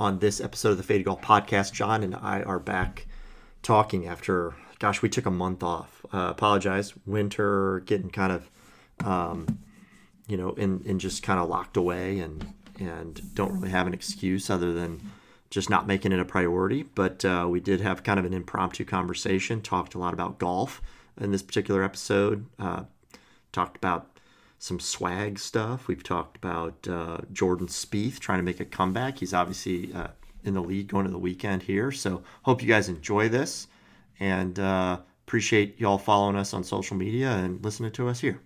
[0.00, 1.74] on this episode of the Faded Golf Podcast.
[1.74, 3.06] John and I are back
[3.62, 6.06] talking after, gosh, we took a month off.
[6.10, 6.94] Uh, apologize.
[7.04, 8.50] Winter, getting kind of,
[9.06, 9.58] um,
[10.26, 13.92] you know, in, in just kind of locked away and, and don't really have an
[13.92, 15.00] excuse other than
[15.50, 16.82] just not making it a priority.
[16.82, 20.80] But uh, we did have kind of an impromptu conversation, talked a lot about golf
[21.20, 22.84] in this particular episode, uh,
[23.52, 24.18] talked about
[24.60, 25.88] some swag stuff.
[25.88, 29.18] We've talked about uh, Jordan Spieth trying to make a comeback.
[29.18, 30.08] He's obviously uh,
[30.44, 31.90] in the lead going to the weekend here.
[31.90, 33.68] So hope you guys enjoy this
[34.20, 38.38] and uh, appreciate y'all following us on social media and listening to us here.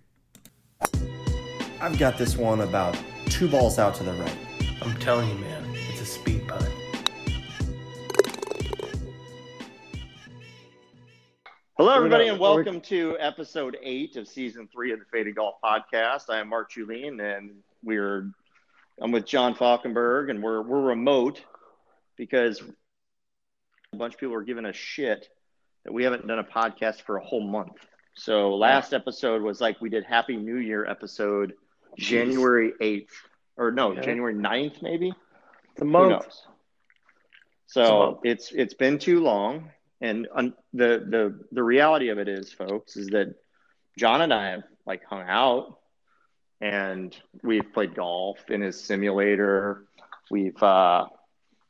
[1.81, 4.39] I've got this one about two balls out to the right.
[4.83, 5.64] I'm telling you, man,
[11.77, 16.25] Hello, everybody, and welcome to episode eight of season three of the Faded Golf Podcast.
[16.31, 17.51] I am Mark Julien, and
[17.83, 18.31] we're
[19.01, 21.43] I'm with John Falkenberg, and we're we're remote
[22.17, 22.63] because
[23.93, 25.29] a bunch of people are giving us shit
[25.85, 27.77] that we haven't done a podcast for a whole month.
[28.15, 31.55] So last episode was like we did Happy New Year episode
[31.99, 33.15] January eighth
[33.57, 34.01] or no Yeah.
[34.03, 35.13] January 9th maybe.
[35.77, 36.25] The month.
[36.27, 36.47] It's
[37.67, 38.19] So month.
[38.23, 39.71] it's it's been too long,
[40.05, 43.35] and the the the reality of it is, folks, is that
[43.99, 45.79] John and I have like hung out,
[46.61, 49.85] and we've played golf in his simulator.
[50.31, 51.07] We've uh,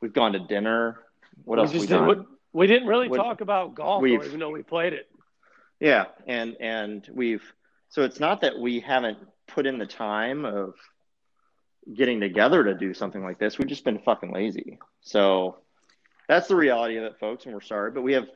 [0.01, 0.99] we've gone to dinner.
[1.43, 1.73] What we else?
[1.73, 2.07] we did, done?
[2.07, 5.07] what, we didn't really What- talk about golf, even though we played it.
[5.79, 7.43] Yeah, and and we've
[7.89, 10.73] so it's not that we haven't put in the time of
[11.93, 13.57] getting together to do something like this.
[13.57, 14.79] We've just been fucking lazy.
[15.01, 15.59] So
[16.27, 17.91] that's the reality of it, folks, and we're sorry.
[17.91, 18.27] But we have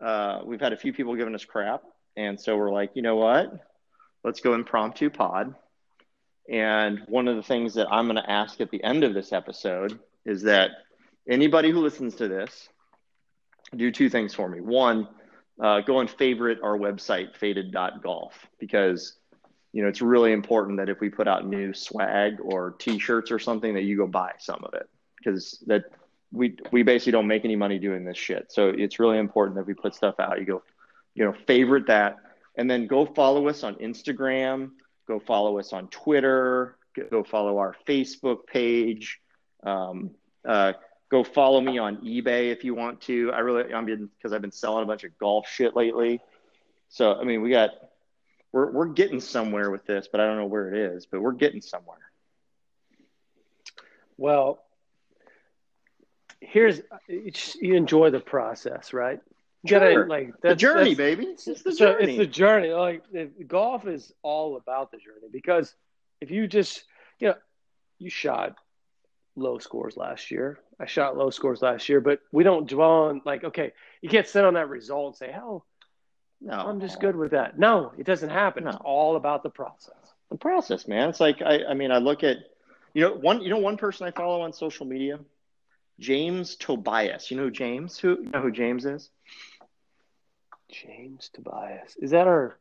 [0.00, 1.82] uh, we've had a few people giving us crap,
[2.16, 3.52] and so we're like, you know what?
[4.24, 5.54] Let's go impromptu pod.
[6.50, 9.32] And one of the things that I'm going to ask at the end of this
[9.32, 10.70] episode is that
[11.28, 12.68] anybody who listens to this
[13.76, 14.60] do two things for me.
[14.60, 15.08] One,
[15.60, 19.16] uh, go and favorite our website faded.golf because
[19.72, 23.38] you know it's really important that if we put out new swag or t-shirts or
[23.38, 25.84] something that you go buy some of it because that
[26.32, 29.66] we we basically don't make any money doing this shit so it's really important that
[29.66, 30.62] we put stuff out you go
[31.14, 32.16] you know favorite that
[32.56, 34.70] and then go follow us on instagram
[35.08, 36.76] go follow us on twitter
[37.10, 39.20] go follow our facebook page
[39.62, 40.10] um,
[40.46, 40.72] uh,
[41.10, 43.32] go follow me on eBay if you want to.
[43.32, 46.20] I really, I'm been because I've been selling a bunch of golf shit lately.
[46.88, 47.70] So I mean, we got
[48.52, 51.06] we're we're getting somewhere with this, but I don't know where it is.
[51.06, 51.98] But we're getting somewhere.
[54.16, 54.62] Well,
[56.40, 59.20] here's you enjoy the process, right?
[59.62, 60.06] You gotta Sure.
[60.08, 61.26] like The journey, that's- baby.
[61.26, 62.12] It's just the so journey.
[62.16, 62.68] It's the journey.
[62.72, 65.74] Like it, golf is all about the journey because
[66.20, 66.84] if you just
[67.18, 67.34] you know
[67.98, 68.56] you shot
[69.36, 70.58] low scores last year.
[70.78, 74.26] I shot low scores last year, but we don't dwell on like okay, you can't
[74.26, 75.62] sit on that result and say, "Oh,
[76.40, 78.66] no, I'm just good with that." No, it doesn't happen.
[78.66, 79.94] It's all about the process.
[80.30, 81.10] the process, man.
[81.10, 82.38] It's like I, I mean, I look at
[82.94, 85.18] you know one you know one person I follow on social media,
[86.00, 87.30] James Tobias.
[87.30, 87.98] You know who James?
[87.98, 89.10] Who you know who James is?
[90.68, 92.58] James Tobias is that our?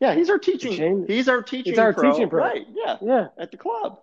[0.00, 0.72] Yeah, he's our teaching.
[0.74, 1.72] James- he's our teaching.
[1.72, 2.40] He's our pro, teaching pro.
[2.40, 2.66] Right.
[2.72, 2.98] Yeah.
[3.02, 4.00] Yeah, at the club.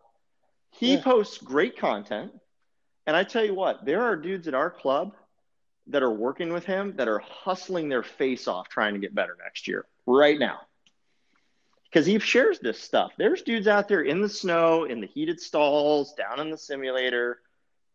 [0.71, 1.03] He Yeah.
[1.03, 2.33] posts great content.
[3.07, 5.15] And I tell you what, there are dudes at our club
[5.87, 9.37] that are working with him that are hustling their face off trying to get better
[9.41, 10.61] next year, right now.
[11.83, 13.13] Because he shares this stuff.
[13.15, 17.39] There's dudes out there in the snow, in the heated stalls, down in the simulator,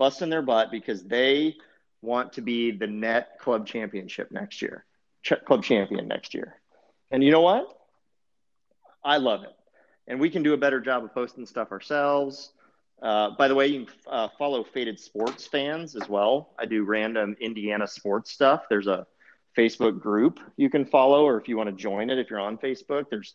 [0.01, 1.55] busting their butt because they
[2.03, 4.85] want to be the net club championship next year,
[5.23, 6.57] ch- club champion next year.
[7.13, 7.79] And you know what?
[9.05, 9.55] I love it
[10.11, 12.51] and we can do a better job of posting stuff ourselves.
[13.01, 16.51] Uh, by the way, you can uh, follow Faded Sports fans as well.
[16.59, 18.65] I do random Indiana sports stuff.
[18.69, 19.07] There's a
[19.57, 22.59] Facebook group you can follow, or if you want to join it, if you're on
[22.59, 23.35] Facebook, there's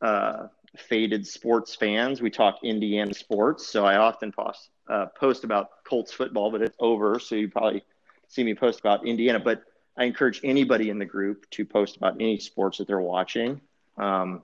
[0.00, 0.46] uh,
[0.76, 2.20] Faded Sports fans.
[2.20, 6.76] We talk Indiana sports, so I often post uh, post about Colts football, but it's
[6.78, 7.82] over, so you probably
[8.28, 9.40] see me post about Indiana.
[9.40, 9.62] But
[9.96, 13.60] I encourage anybody in the group to post about any sports that they're watching.
[13.96, 14.42] Um,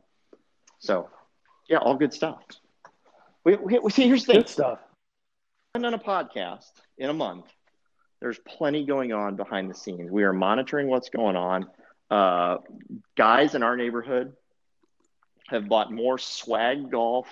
[0.78, 1.08] so
[1.68, 2.42] yeah, all good stuff.
[3.44, 4.06] We, we, we see.
[4.06, 4.78] Here's the thing: good stuff.
[5.74, 7.46] on a podcast in a month.
[8.20, 10.10] There's plenty going on behind the scenes.
[10.10, 11.66] We are monitoring what's going on.
[12.10, 12.58] Uh,
[13.16, 14.34] guys in our neighborhood
[15.50, 17.26] have bought more swag golf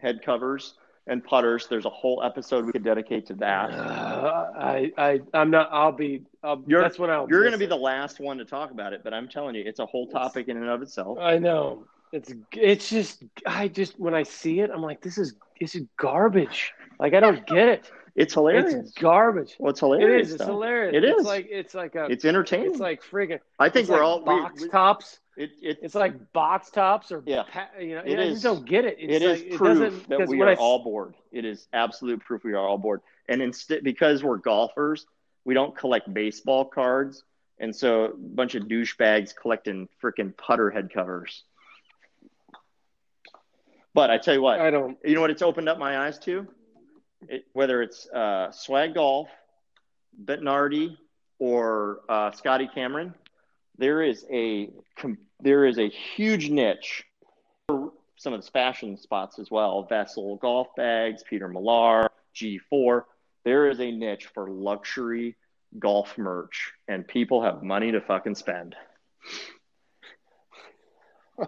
[0.00, 0.74] head covers
[1.08, 1.66] and putters.
[1.68, 3.70] There's a whole episode we could dedicate to that.
[3.70, 5.68] Uh, I, I, I'm not.
[5.72, 6.22] I'll be.
[6.42, 7.26] I'll, You're- that's when I'll.
[7.28, 9.62] You're going to be the last one to talk about it, but I'm telling you,
[9.66, 11.18] it's a whole topic in and of itself.
[11.20, 11.84] I know.
[12.12, 15.84] It's it's just I just when I see it, I'm like, this is this is
[15.96, 16.72] garbage.
[17.00, 17.90] Like I don't get it.
[18.16, 18.72] It's hilarious.
[18.74, 19.56] It's garbage.
[19.58, 20.28] well, it's hilarious.
[20.28, 20.34] is.
[20.36, 20.52] It's though.
[20.52, 20.96] hilarious.
[20.96, 22.06] It it's like it's like a.
[22.06, 22.70] It's entertaining.
[22.70, 23.40] It's like friggin'.
[23.58, 25.18] I think we're like all box we- tops.
[25.36, 27.42] It, it, It's like box tops or Yeah.
[27.42, 28.02] pa- you know.
[28.06, 28.96] It I is- just don't get it.
[28.98, 31.14] It's it is like, it proof that we are I all bored.
[31.30, 33.02] It is absolute proof we are all bored.
[33.28, 35.04] And instead, because we're golfers,
[35.44, 37.22] we don't collect baseball cards,
[37.58, 41.44] and so a bunch of douchebags collecting freaking putter head covers.
[43.92, 44.96] But I tell you what, I don't.
[45.04, 46.46] you know what it's opened up my eyes to?
[47.28, 49.28] It, whether it's uh, Swag Golf,
[50.24, 50.96] Bettinardi,
[51.38, 53.14] or uh, Scotty Cameron,
[53.78, 57.04] there is a com- there is a huge niche
[57.68, 59.82] for some of the fashion spots as well.
[59.82, 63.06] Vessel golf bags, Peter Millar, G/FORE.
[63.44, 65.36] There is a niche for luxury
[65.78, 68.74] golf merch, and people have money to fucking spend.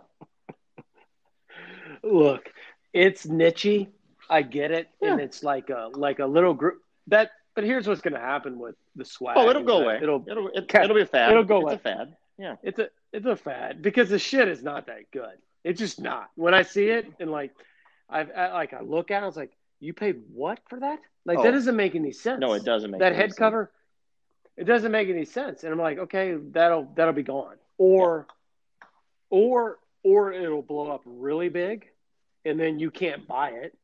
[2.02, 2.52] Look,
[2.92, 3.88] it's nichey.
[4.30, 7.30] I get it, and it's like a like a little group that.
[7.54, 9.36] But here's what's going to happen with the swag.
[9.36, 9.98] Oh, it'll go away.
[10.00, 11.30] It'll It'll it, it'll be a fad.
[11.32, 11.74] It'll go it's away.
[11.74, 12.16] a fad.
[12.38, 12.54] Yeah.
[12.62, 15.34] it's a it's a fad because the shit is not that good.
[15.64, 16.30] It's just not.
[16.36, 17.50] When I see it and like
[18.08, 21.00] I've I, like I look at it, I was like, you paid what for that?
[21.24, 21.42] Like Oh.
[21.42, 22.38] that doesn't make any sense.
[22.40, 23.38] No, it doesn't make that head sense.
[23.38, 23.72] cover.
[24.56, 28.26] It doesn't make any sense, and I'm like, okay, that'll that'll be gone, or,
[29.30, 31.86] or or it'll blow up really big,
[32.44, 33.76] and then you can't buy it,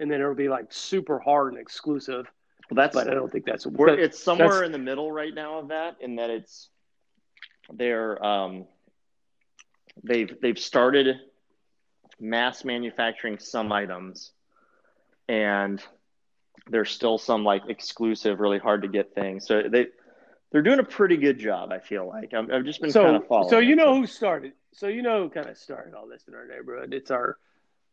[0.00, 2.26] and then it'll be like super hard and exclusive.
[2.70, 5.58] Well, that's But I don't think that's We're, it's somewhere in the middle right now
[5.58, 6.68] of that, in that it's
[7.72, 8.66] they're um,
[10.02, 11.16] they've they've started
[12.20, 14.32] mass manufacturing some items,
[15.28, 15.82] and
[16.68, 19.46] there's still some like exclusive, really hard to get things.
[19.46, 19.86] So they
[20.50, 21.72] they're doing a pretty good job.
[21.72, 23.50] I feel like I've, I've just been so kind of following.
[23.50, 23.76] so you it.
[23.76, 26.94] know who started so you know who kind of started all this in our neighborhood
[26.94, 27.36] it's our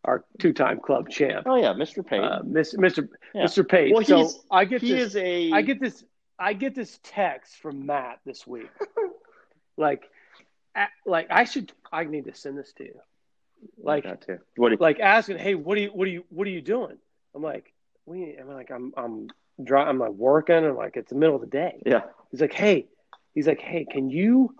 [0.05, 1.45] our two-time club champ.
[1.47, 2.05] Oh yeah, Mr.
[2.05, 2.21] Pate.
[2.21, 2.75] Uh, Mr.
[2.75, 3.09] Mr.
[3.33, 3.43] Yeah.
[3.43, 3.93] Mr.
[3.93, 6.03] Well, so I get he this, is a I get this
[6.39, 8.69] I get this text from Matt this week.
[9.77, 10.09] like
[10.73, 12.99] at, like I should I need to send this to you.
[13.77, 14.39] Like to.
[14.57, 16.97] What you, like asking, "Hey, what are you what are you what are you doing?"
[17.33, 17.73] I'm like,
[18.05, 19.29] "We I'm like I'm I'm
[19.63, 22.03] dry, I'm like working and like it's the middle of the day." Yeah.
[22.31, 22.87] He's like, "Hey,
[23.33, 24.55] he's like, "Hey, can you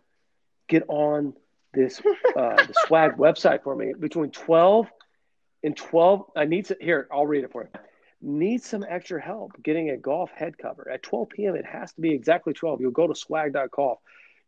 [0.68, 1.34] get on
[1.74, 4.88] this uh, the swag website for me between 12
[5.66, 7.70] in 12 i need to here i'll read it for you.
[8.22, 10.90] Need some extra help getting a golf head cover.
[10.90, 14.00] At 12 p.m it has to be exactly 12 you'll go to swag.golf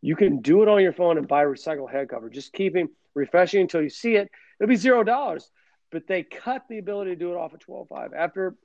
[0.01, 2.29] you can do it on your phone and buy recycled head cover.
[2.29, 4.29] Just keeping refreshing until you see it.
[4.59, 5.49] It'll be zero dollars
[5.91, 8.55] but they cut the ability to do it off at 12.5 after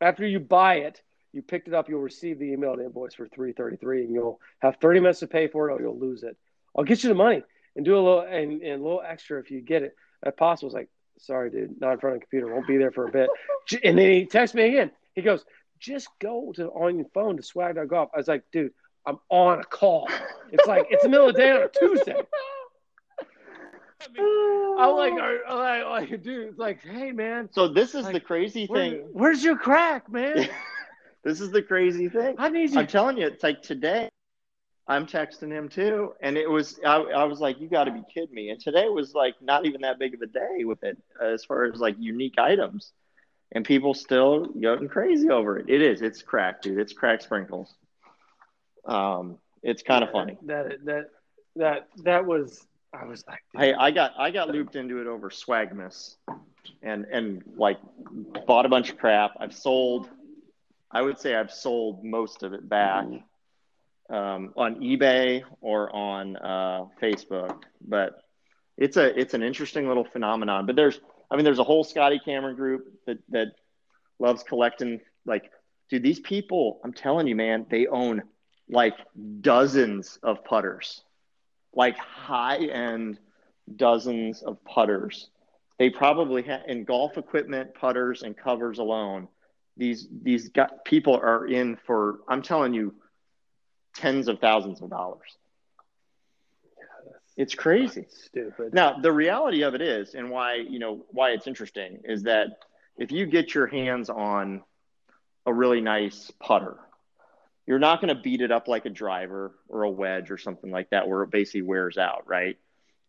[0.00, 1.00] after you buy it
[1.32, 5.00] you picked it up you'll receive the emailed invoice for 333 and you'll have 30
[5.00, 6.36] minutes to pay for it or you'll lose it.
[6.76, 7.42] I'll get you the money
[7.76, 9.94] and do a little and, and a little extra if you get it.
[10.24, 10.88] If possible is like
[11.20, 13.28] sorry, dude, not in front of the computer, won't be there for a bit.
[13.84, 14.90] And then he texts me again.
[15.14, 15.44] He goes,
[15.78, 18.10] just go to on your phone to swag.golf.
[18.12, 18.72] I was like, dude,
[19.06, 20.08] I'm on a call.
[20.52, 22.16] It's like it's the middle of the day on a Tuesday.
[24.18, 28.14] I'm like, are- I'm like, like, dude, it's like, hey man, So this is Like,
[28.14, 29.08] the crazy where- thing.
[29.12, 30.48] where's your crack, man?
[31.22, 32.34] This is the crazy thing.
[32.38, 32.78] I need you.
[32.80, 34.08] I'm telling you, it's like today.
[34.90, 38.02] I'm texting him too, and it was I, I was like, "You got to be
[38.12, 40.98] kidding me!" And today was like not even that big of a day with it,
[41.22, 42.90] as far as like unique items,
[43.52, 45.66] and people still going crazy over it.
[45.68, 46.80] It is, it's crack, dude.
[46.80, 47.72] It's crack sprinkles.
[48.84, 50.36] Um, it's kind of funny.
[50.46, 51.10] That that
[51.54, 52.66] that that was.
[52.92, 56.16] I was like, dude, Hey, I got I got looped into it over Swagmas,
[56.82, 57.78] and and like
[58.44, 59.36] bought a bunch of crap.
[59.38, 60.10] I've sold.
[60.90, 63.06] I would say I've sold most of it back
[64.10, 68.22] um, on eBay or on uh, Facebook, but
[68.76, 70.66] it's a it's an interesting little phenomenon.
[70.66, 71.00] But there's
[71.30, 73.48] I mean there's a whole Scotty Cameron group that that
[74.18, 75.00] loves collecting.
[75.24, 75.50] Like,
[75.88, 78.22] dude, these people, I'm telling you, man, they own
[78.68, 78.94] like
[79.40, 81.02] dozens of putters,
[81.74, 83.18] like high end
[83.76, 85.28] dozens of putters.
[85.78, 89.28] They probably have in golf equipment, putters, and covers alone.
[89.76, 92.94] These these got, people are in for I'm telling you,
[93.94, 95.36] tens of thousands of dollars.
[97.36, 98.06] It's crazy.
[98.10, 98.74] stupid.
[98.74, 102.58] Now, the reality of it is, and why you know why it's interesting, is that
[102.98, 104.62] if you get your hands on
[105.46, 106.76] a really nice putter,
[107.66, 110.70] you're not going to beat it up like a driver or a wedge or something
[110.70, 112.58] like that, where it basically wears out, right?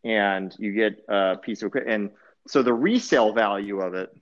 [0.04, 2.12] And you get a piece of equipment, and
[2.48, 4.16] so the resale value of it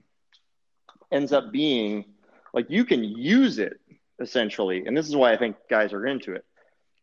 [1.12, 2.06] ends up being
[2.54, 3.80] like you can use it
[4.20, 6.46] essentially, and this is why I think guys are into it.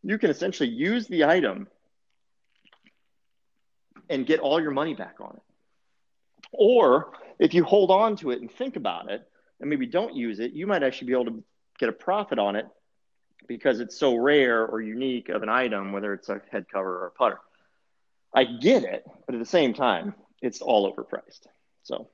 [0.07, 1.67] You can essentially use the item
[4.09, 5.43] and get all your money back on it.
[6.53, 9.27] Or if you hold on to it and think about it
[9.61, 11.45] and maybe don't use it, you might actually be able to
[11.81, 12.67] get a profit on it
[13.49, 17.07] because it's so rare or unique of an item, whether it's a head cover or
[17.09, 17.41] a putter.
[18.33, 21.47] I get it, but at the same time, it's all overpriced.
[21.83, 22.11] So,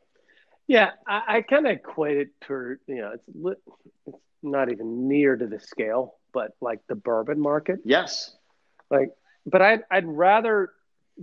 [0.66, 3.58] yeah, I, I kind of equate it to you know it's
[4.06, 7.80] it's not even near to the scale, but like the bourbon market.
[7.84, 8.34] yes,
[8.90, 9.10] Like,
[9.46, 10.70] but I'd I'd rather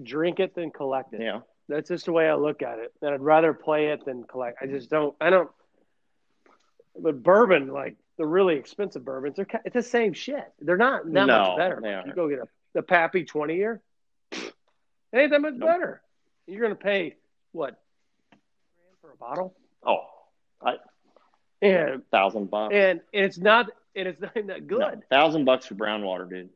[0.01, 1.21] drink it than collect it.
[1.21, 2.93] yeah, That's just the way I look at it.
[3.01, 4.57] And I'd rather play it than collect.
[4.61, 5.15] I just don't.
[5.21, 5.49] I don't.
[6.99, 10.43] But bourbon, like the really expensive bourbons, they're it's the same shit.
[10.59, 11.79] They're not that No, much better.
[11.81, 13.81] Like, you go get a the Pappy twenty year.
[14.31, 14.53] It
[15.17, 15.69] ain't that much Nope.
[15.69, 16.01] better.
[16.45, 17.15] You're gonna pay
[17.51, 17.79] what
[18.75, 20.05] grand for a bottle, oh,
[20.61, 20.75] I,
[21.61, 23.67] and thousand bucks, and it's not
[23.99, 24.79] and it's not even that good.
[24.79, 26.49] No, thousand bucks for brown water, dude.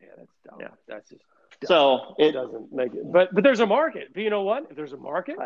[0.00, 0.58] Yeah, that's dumb.
[0.60, 0.68] Yeah.
[0.88, 1.22] That's just
[1.64, 3.10] So it it, doesn't make it.
[3.12, 4.08] But but there's a market.
[4.14, 4.66] But you know what?
[4.70, 5.36] If there's a market,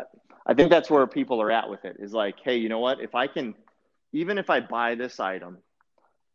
[0.45, 1.97] I think that's where people are at with it.
[1.99, 2.99] Is like, hey, you know what?
[2.99, 3.55] If I can,
[4.13, 5.59] even if I buy this item,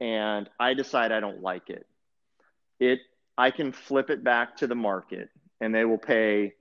[0.01, 1.87] and I decide I don't like it,
[2.81, 3.01] it
[3.37, 5.31] I can flip it back to the market,
[5.61, 6.55] and they will pay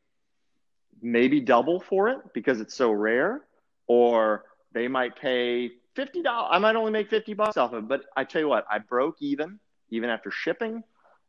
[1.01, 3.41] maybe double for it because it's so rare,
[3.87, 6.49] or they might pay fifty dollars.
[6.53, 8.79] I might only make fifty bucks off of it, but I tell you what, I
[8.79, 10.83] broke even even after shipping,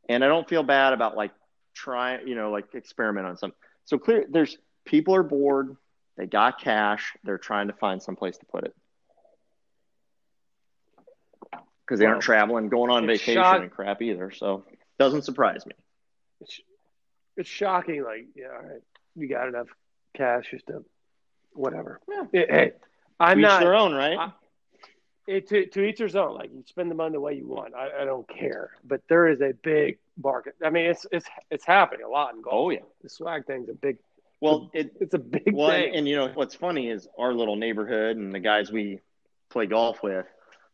[0.08, 1.32] and I don't feel bad about like
[1.74, 3.52] trying, you know, like experiment on some.
[3.84, 5.76] So clear, there's people are bored,
[6.16, 8.74] they got cash, they're trying to find some place to put it
[11.84, 14.30] because they Well, aren't traveling, going on vacation shock- and crap either.
[14.30, 14.64] So
[14.98, 15.72] doesn't surprise me.
[16.40, 16.60] it's,
[17.36, 18.04] it's shocking.
[18.04, 18.82] Like, yeah, all right,
[19.16, 19.66] you got enough
[20.14, 20.84] cash just to
[21.52, 22.00] whatever.
[22.08, 22.24] Yeah.
[22.32, 22.72] Hey,
[23.18, 23.60] I'm not.
[23.60, 24.18] their own, right?
[24.18, 24.32] I-
[25.26, 26.34] it, to, to each his own.
[26.34, 27.74] Like you spend the money the way you want.
[27.74, 28.70] I, I don't care.
[28.84, 30.54] But there is a big market.
[30.64, 32.54] I mean, it's it's it's happening a lot in golf.
[32.54, 32.80] oh yeah.
[33.02, 33.98] The swag thing's a big.
[34.40, 35.86] Well, it It's a big well, thing.
[35.88, 39.00] and, and you know what's funny is our little neighborhood and the guys we
[39.50, 40.26] play golf with,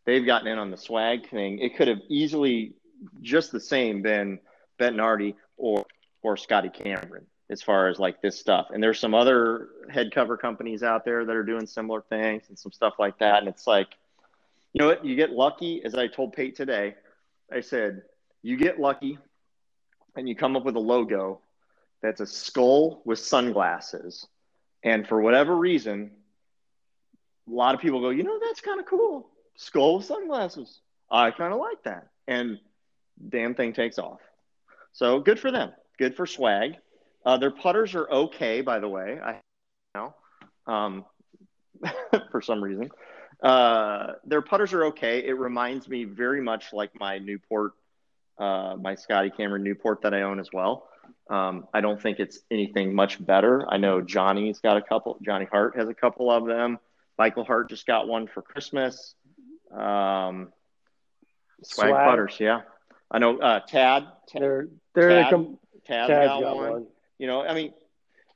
[0.07, 1.59] they've gotten in on the swag thing.
[1.59, 2.73] It could have easily
[3.21, 4.41] just the same been
[4.81, 5.85] Bettinardi or
[6.23, 8.69] or Scotty Cameron as far as like this stuff.
[8.73, 12.59] And there's some other head cover companies out there that are doing similar things and
[12.59, 13.39] some stuff like that.
[13.39, 13.89] And it's like,
[14.73, 15.05] you know what?
[15.05, 16.95] You get lucky, as I told Pate today.
[17.53, 18.03] I said,
[18.43, 19.19] you get lucky
[20.17, 21.41] and you come up with a logo
[22.03, 24.27] that's a skull with sunglasses.
[24.85, 26.11] And for whatever reason,
[27.49, 29.29] a lot of people go, you know, that's kind of cool.
[29.57, 30.81] Skull with sunglasses.
[31.11, 32.09] I kind of like that.
[32.27, 32.59] And
[33.29, 34.21] damn thing takes off.
[34.93, 35.73] So good for them.
[35.99, 36.77] Good for swag.
[37.25, 39.19] Uh, their putters are okay, by the way.
[39.23, 39.41] I
[39.95, 40.15] know
[40.67, 41.05] um,
[42.31, 42.91] for some reason.
[43.43, 45.25] Uh, their putters are okay.
[45.27, 47.73] It reminds me very much like my Newport,
[48.39, 50.89] uh, my Scotty Cameron Newport that I own as well.
[51.31, 53.67] Um, I don't think it's anything much better.
[53.71, 55.19] I know Johnny's got a couple.
[55.23, 56.79] Johnny Hart has a couple of them.
[57.19, 59.15] Michael Hart just got one for Christmas.
[59.73, 60.53] Um,
[61.63, 62.09] swag, Swag.
[62.09, 62.63] putters, yeah.
[63.11, 64.07] I know uh, Tad.
[64.29, 66.71] Tad they're they're Tad- com- Tad's got, got one.
[66.71, 66.87] one.
[67.19, 67.73] You know, I mean,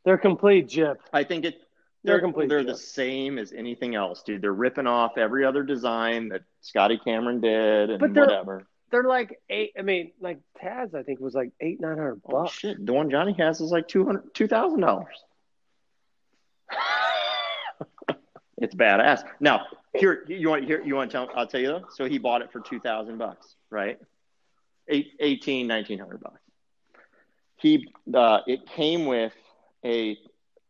[0.05, 1.01] They're complete jip.
[1.13, 1.61] I think it.
[2.05, 4.43] They're They're complete They're the same as anything else, dude.
[4.43, 8.67] They're ripping off every other design that Scotty Cameron did and But they're- whatever.
[8.91, 9.73] They're like eight.
[9.79, 12.53] I mean, like Taz, I think was like eight nine hundred bucks.
[12.53, 12.85] shit!
[12.85, 15.17] The one Johnny has is like two hundred, two thousand dollars.
[18.59, 19.25] It's badass.
[19.41, 21.31] Now, here you want here you want to tell?
[21.35, 21.85] I'll tell you though.
[21.91, 23.99] So he bought it for two thousand bucks, right?
[24.89, 26.41] Eight, 18, 1900 bucks.
[27.57, 29.33] He uh, it came with
[29.85, 30.17] a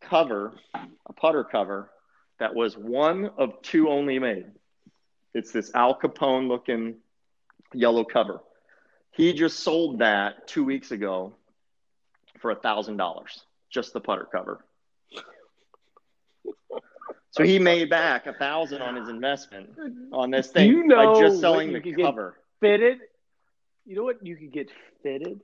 [0.09, 1.90] cover, a putter cover
[2.38, 4.47] that was one of two only made.
[5.35, 6.97] It's this Al Capone looking
[7.73, 8.40] yellow cover.
[9.12, 11.35] He just sold that two weeks ago
[12.40, 14.64] for a thousand dollars, just the putter cover.
[17.30, 19.71] So he made back a thousand on his investment
[20.12, 22.37] on this thing you know by just selling the cover.
[22.61, 22.99] Fitted.
[23.87, 24.71] You know what you could get
[25.02, 25.40] fitted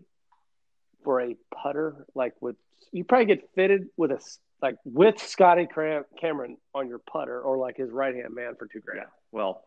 [1.02, 2.56] for a putter like with
[2.92, 4.20] you probably get fitted with a
[4.60, 8.66] like with Scotty Cram- Cameron on your putter or like his right hand man for
[8.66, 9.00] two grand.
[9.02, 9.10] Yeah.
[9.32, 9.64] Well,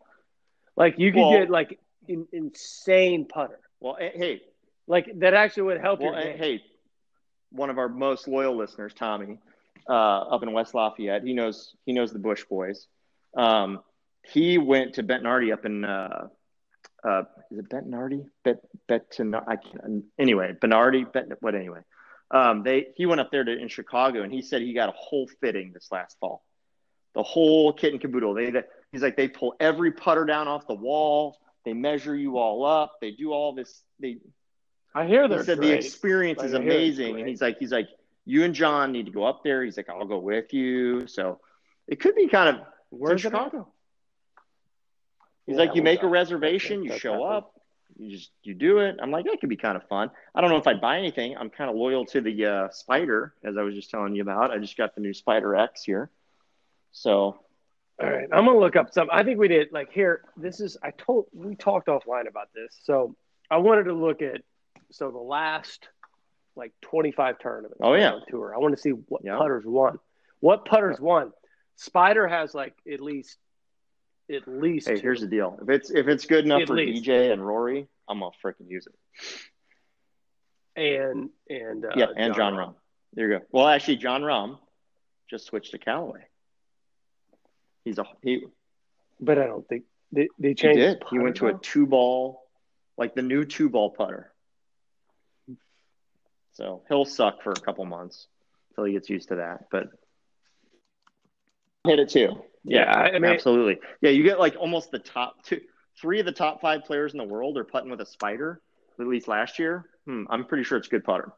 [0.76, 3.60] Like you could Well- get like in, insane putter.
[3.80, 4.42] well, eh, hey,
[4.86, 6.64] Like that actually would help well, eh, hey,
[7.50, 9.38] one of our most loyal listeners, Tommy,
[9.88, 12.86] uh, up in West Lafayette, he knows he knows the Bush boys.
[13.36, 13.80] Um,
[14.24, 16.28] he went to Bentonardi up in uh,
[17.04, 18.24] uh, is it Bentonardi?
[18.44, 21.80] Bet Beton I can't anyway, Benardi, Bet what anyway.
[22.32, 24.94] Um, they he went up there to in Chicago and he said he got a
[24.96, 26.42] whole fitting this last fall.
[27.14, 28.34] The whole kit and caboodle.
[28.34, 31.38] They, they he's like they pull every putter down off the wall.
[31.64, 32.94] They measure you all up.
[33.00, 33.82] They do all this.
[34.00, 34.18] They
[34.94, 37.42] I hear he they're said the experience Like, is I hear it's amazing, and he's
[37.42, 37.88] like he's like
[38.24, 39.62] you and John need to go up there.
[39.62, 41.06] He's like I'll go with you.
[41.06, 41.40] So
[41.86, 43.20] it could be kind of Where's?
[43.20, 43.68] Chicago.
[45.46, 47.32] He's Yeah, like, you make a reservation, you show happened.
[47.32, 47.51] up,
[48.02, 48.96] you just you do it.
[49.00, 50.10] I'm like, that could be kind of fun.
[50.34, 51.36] I don't know if I'd buy anything.
[51.36, 54.50] I'm kind of loyal to the uh, Spider, as I was just telling you about.
[54.50, 56.10] I just got the new Spider X here,
[56.92, 57.40] so
[58.02, 59.08] All right, I'm gonna look up some.
[59.12, 60.22] I think we did like here.
[60.36, 62.76] This is I told we talked offline about this.
[62.82, 63.14] So
[63.50, 64.42] I wanted to look at
[64.90, 65.88] so the last
[66.56, 67.78] like 25 tournaments.
[67.80, 68.12] Oh, yeah.
[68.12, 68.52] on tour.
[68.54, 69.38] I want to see what Yeah.
[69.38, 69.98] putters won.
[70.40, 71.32] What putters won?
[71.76, 73.38] Spider has like at least
[74.32, 74.88] at least.
[74.88, 75.02] hey, two.
[75.02, 75.58] here's the deal.
[75.62, 77.04] If it's if it's good enough At for least.
[77.04, 78.94] DJ and Rory, I'm gonna freaking use it.
[80.80, 82.74] and and uh, yeah, and Jon Rahm.
[83.14, 83.44] There you go.
[83.50, 84.58] Well, actually, Jon Rahm
[85.28, 86.22] just switched to Callaway.
[87.84, 88.44] He's a he.
[89.20, 90.78] But I don't think they they He changed.
[90.78, 91.02] did.
[91.10, 92.42] He went to a two ball,
[92.96, 94.32] like the new two ball putter.
[96.54, 98.26] So he'll suck for a couple months
[98.70, 99.66] until he gets used to that.
[99.70, 99.88] But
[101.86, 102.42] hit it too.
[102.64, 103.80] Yeah, I- mean- absolutely.
[104.00, 105.60] Yeah, you get like almost the top two,
[106.00, 108.60] three of the top five players in the world are putting with a spider.
[109.00, 109.88] At least last year.
[110.06, 111.32] Hmm, I'm pretty sure it's a good putter.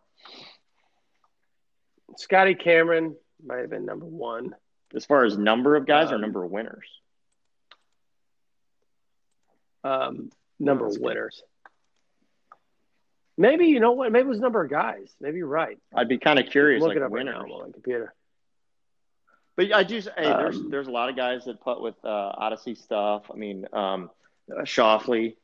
[2.16, 4.54] Scotty Cameron might have been number one.
[4.94, 6.88] As far as number of guys or Um, number of winners.
[9.82, 11.42] um, number of winners.
[13.36, 14.12] Maybe you know what?
[14.12, 15.14] Maybe it was number of guys.
[15.20, 15.78] Maybe you're right.
[15.94, 17.34] I'd be kind of curious, Look like it up winners.
[17.34, 18.14] right now on my computer.
[19.56, 20.00] But I do.
[20.00, 23.30] Hey, there's Um, there's a lot of guys that putt with uh, Odyssey stuff.
[23.32, 24.10] I mean, um,
[24.50, 25.36] Schauffele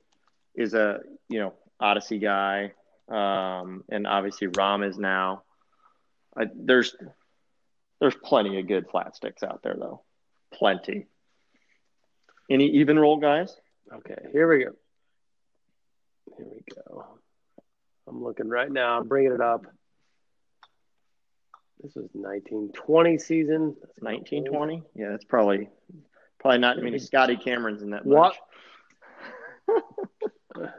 [0.54, 2.72] is a you know Odyssey guy,
[3.08, 5.42] um, and obviously Rahm is now.
[6.36, 6.96] I, there's
[8.00, 10.02] there's plenty of good flat sticks out there though,
[10.52, 11.06] plenty.
[12.48, 13.56] Any Evnroll guys?
[13.92, 14.72] Okay, here we go.
[16.36, 17.06] Here we go.
[18.08, 18.98] I'm looking right now.
[18.98, 19.66] I'm bringing it up.
[21.82, 23.76] This was 1920 season.
[23.80, 24.82] That's not Nineteen old.
[24.94, 25.68] Yeah, that's probably
[26.38, 28.34] probably not many Scotty Camerons in that What?
[30.54, 30.70] bunch.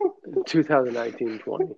[0.46, 1.74] 2019-20.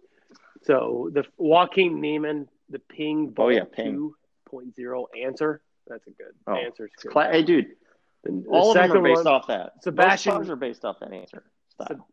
[0.62, 4.12] So the Joaquin Niemann, the Ping Ball Oh, yeah, Ping.
[4.50, 5.58] 2.0 Anser.
[5.86, 6.86] That's a good Oh, Anser.
[6.94, 7.72] It's cla- hey, dude,
[8.22, 9.72] The, the all of them are based one, off that.
[9.82, 11.42] Sebastian- Most are based off that Anser.
[11.68, 12.08] Style.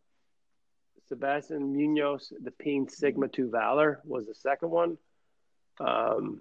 [1.08, 4.98] Sebastian Munoz, the Ping Sigma 2 Valor was the second one.
[5.80, 6.40] Um,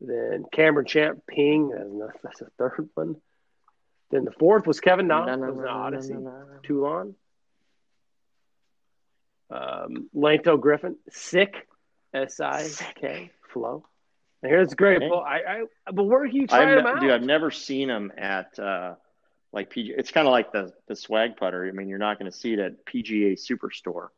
[0.00, 3.16] then Cameron Champ Ping, that's, not, the third one.
[4.10, 6.20] Then the fourth was Kevin Knopf, No, no, was no, the no, no, Odyssey, no,
[6.20, 6.44] no.
[6.62, 7.14] Toulon.
[9.50, 11.66] Um, Lanto Griffin, SIK,
[12.12, 13.84] S I K, Flow.
[14.42, 15.08] And here's great Okay.
[15.08, 15.24] book.
[15.26, 15.38] I,
[15.86, 17.00] I, but where can you I've try them out?
[17.00, 18.94] dude, I've never seen them at uh,
[19.52, 19.94] like PG.
[19.96, 21.66] It's kind of like the the swag putter.
[21.66, 24.08] I mean, you're not going to see it at PGA Superstore.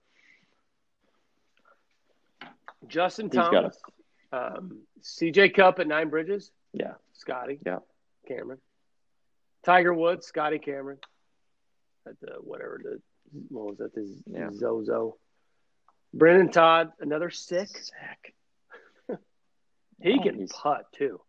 [2.86, 3.78] Justin He's got Thomas,
[4.32, 7.58] um, CJ Cup at Nine Bridges, Yeah, Scotty.
[7.64, 7.78] Yeah.
[8.26, 8.58] Cameron.
[9.64, 10.98] Tiger Woods, Scotty Cameron.
[12.06, 13.00] At the whatever the
[13.48, 13.94] what was that?
[13.94, 14.50] The Yeah.
[14.52, 15.16] Zozo.
[16.14, 17.68] Brendon Todd, another SIK.
[17.68, 18.34] Sick.
[20.00, 21.20] He Oh, can he's- putt too.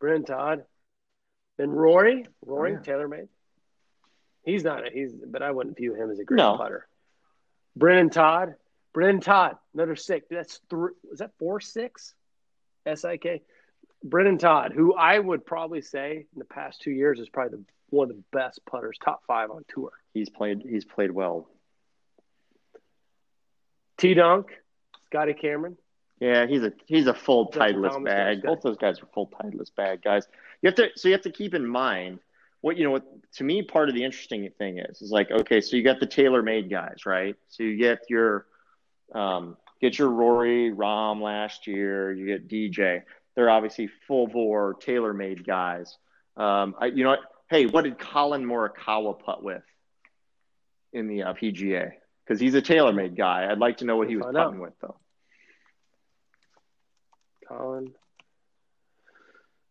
[0.00, 0.64] Brendon Todd.
[1.58, 2.80] Then Rory, Rory Oh, yeah.
[2.80, 3.28] TaylorMade.
[4.44, 6.56] He's not a he's but I wouldn't view him as a great No.
[6.56, 6.88] putter.
[7.76, 8.54] Brendon Todd.
[8.92, 10.28] Brendon Todd, another SIK.
[10.30, 12.14] That's three was that four six?
[12.90, 13.42] S I K.
[14.02, 17.64] Brendon Todd, who I would probably say in the past two years is probably the,
[17.90, 19.92] one of the best putters, top five on tour.
[20.14, 20.62] He's played.
[20.68, 21.48] He's played well.
[23.98, 24.46] T Dunk,
[25.06, 25.76] Scotty Cameron.
[26.20, 28.42] Yeah, he's a he's a full Thomas, bag.
[28.42, 30.26] Both those guys are full Titleist bag guys.
[30.62, 32.20] You have to so you have to keep in mind
[32.60, 32.90] what you know.
[32.90, 35.98] What to me, part of the interesting thing is is like okay, so you got
[35.98, 37.36] the tailor made guys, right?
[37.48, 38.46] So you get your
[39.14, 42.12] um, get your Rory Rahm last year.
[42.12, 43.02] You get DJ.
[43.34, 45.96] They're obviously full bore tailor made guys.
[46.36, 47.16] Um, I, you know,
[47.48, 49.62] hey, what did Collin Morikawa putt with
[50.92, 51.92] in the uh, PGA?
[52.24, 53.48] Because he's a tailor made guy.
[53.50, 54.46] I'd like to know what he was Find out.
[54.46, 54.96] putting with though.
[57.48, 57.92] Collin.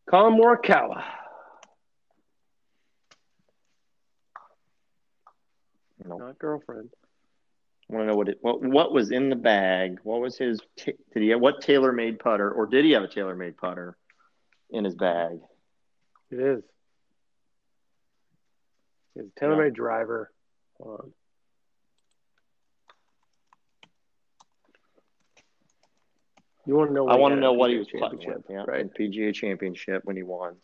[0.10, 1.04] Collin Morikawa.
[6.06, 6.90] Know, Not girlfriend.
[7.90, 10.00] I want to know what it what what was in the bag.
[10.04, 10.60] What was his?
[10.78, 13.58] ta- Did he have what tailor made putter, or did he have a tailor made
[13.58, 13.98] putter
[14.70, 15.40] in his bag?
[16.32, 16.64] It is.
[19.16, 20.32] It's a TaylorMade driver.
[20.80, 21.14] Hold on.
[26.66, 27.08] You want to know?
[27.08, 28.46] I want to know at what he was putting with.
[28.48, 28.82] Yeah, right?
[28.82, 30.56] in PGA Championship when he won.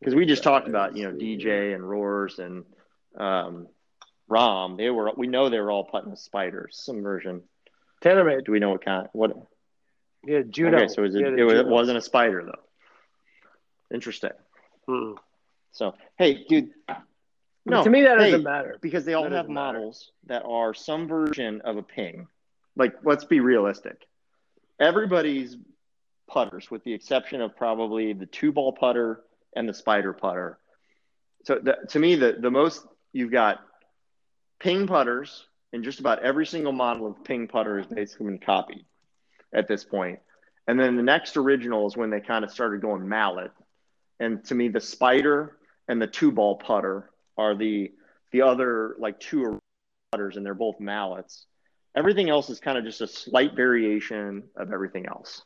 [0.00, 2.64] Because we just talked about you know DJ and Roars and
[3.16, 3.68] um,
[4.28, 4.76] Rahm.
[4.76, 6.80] They were we know they were all putting spiders.
[6.82, 7.42] Some version.
[8.02, 8.44] TaylorMade.
[8.44, 9.08] Do we know what kind?
[9.12, 9.36] What?
[10.26, 10.76] Yeah, Juno.
[10.78, 13.94] Okay, so it, He a it, was, it wasn't a spider though.
[13.94, 14.30] Interesting.
[14.88, 15.16] Mm.
[15.72, 16.70] So hey, dude.
[17.66, 18.78] No, to me that hey, doesn't matter.
[18.80, 19.78] because they all That have doesn't matter.
[19.78, 22.26] models that are some version of a ping.
[22.76, 24.06] Like, let's be realistic.
[24.80, 25.56] Everybody's
[26.28, 29.22] putters, with the exception of probably the two ball putter
[29.54, 30.58] and the spider putter.
[31.44, 33.60] So, the, to me, the, the most you've got
[34.60, 38.84] ping putters, and just about every single model of ping putter has basically been copied
[39.52, 40.18] at this point.
[40.66, 43.50] And then the next original is when they kind of started going mallet.
[44.20, 45.56] And to me, the spider
[45.88, 47.92] and the two ball putter are the
[48.30, 49.58] the other like two
[50.12, 51.46] putters, and they're both mallets.
[51.96, 55.42] Everything else is kind of just a slight variation of everything else,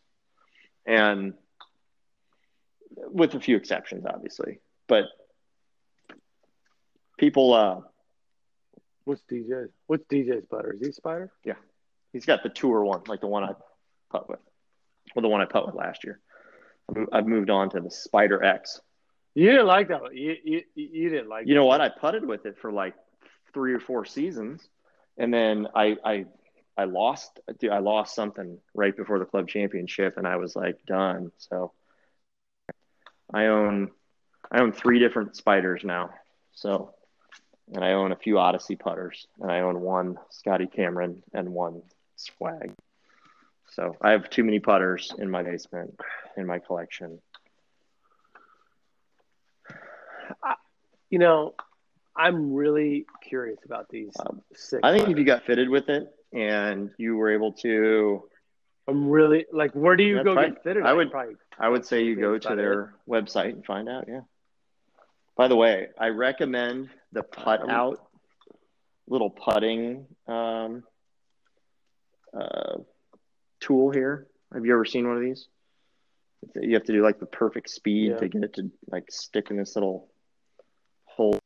[0.87, 1.35] and
[2.96, 4.59] with a few exceptions, obviously.
[4.88, 5.05] But
[7.18, 7.81] people, uh,
[9.05, 9.71] What's DJ's?
[9.87, 10.73] What's DJ's putter?
[10.75, 11.31] Is he spider?
[11.45, 11.55] Yeah,
[12.12, 13.53] he's got the tour one, like the one I
[14.11, 14.41] putt with,
[15.15, 16.21] or the one I putt with last year.
[16.88, 18.81] I've- I've moved on to the Spider X.
[19.35, 20.03] You didn't like that.
[20.03, 20.17] one.
[20.17, 21.47] You you, you didn't like.
[21.47, 21.81] You know what?
[21.81, 22.95] I putted with it for like
[23.55, 24.69] three or four seasons,
[25.17, 26.27] and then I I
[26.77, 27.41] I lost.
[27.59, 31.33] Dude, I lost something right before the club championship, and I was like done.
[31.38, 31.73] So
[33.33, 33.91] I own
[34.51, 36.11] I own three different spiders now.
[36.53, 36.95] So
[37.75, 41.83] and I own a few Odyssey putters, and I own one Scotty Cameron and one
[42.16, 42.72] Swag.
[43.70, 45.98] So I have too many putters in my basement
[46.37, 47.20] in my collection.
[51.11, 51.55] You know,
[52.16, 54.81] I'm really curious about these Um, six.
[54.83, 58.29] I think if you got fitted with it and you were able to
[58.88, 60.55] I'm really like, where do you go right.
[60.55, 60.83] get fitted?
[60.85, 61.37] I would- probably.
[61.59, 64.07] I would say you go to their website and find out.
[64.09, 64.22] Yeah.
[65.37, 67.99] By the way, I recommend the putt out
[69.09, 70.83] little putting um,
[72.38, 72.79] uh,
[73.61, 74.27] tool here.
[74.53, 75.49] Have you ever seen one of these?
[76.57, 78.16] You have to do like the perfect speed Yeah.
[78.18, 80.09] to get it to like stick in this little
[81.05, 81.38] hole.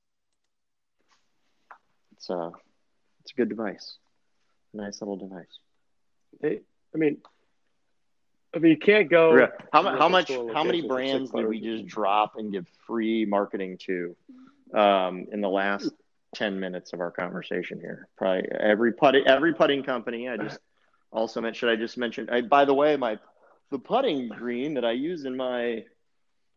[2.12, 2.50] It's a,
[3.20, 3.98] it's a good device.
[4.72, 5.58] Nice little device.
[6.40, 6.60] They-
[6.94, 7.18] I mean,
[8.56, 9.48] I mean, you can't go.
[9.70, 10.30] How, how much?
[10.30, 14.16] How many brands did we just drop and give free marketing to
[14.72, 15.90] um, in the last
[16.34, 18.08] ten minutes of our conversation here?
[18.16, 20.30] Probably every putting every putting company.
[20.30, 20.58] I just
[21.12, 21.54] also meant.
[21.54, 22.30] Should I just mention?
[22.30, 23.18] I, by the way, my
[23.70, 25.84] the putting green that I use in my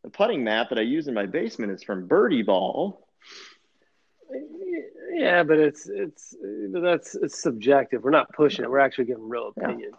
[0.06, 3.06] the putting mat that I use in my basement is from Birdie Ball.
[5.12, 6.34] Yeah, but it's it's
[6.72, 8.04] that's it's subjective.
[8.04, 8.72] We're not pushing it.
[8.72, 9.96] We're actually giving real opinions.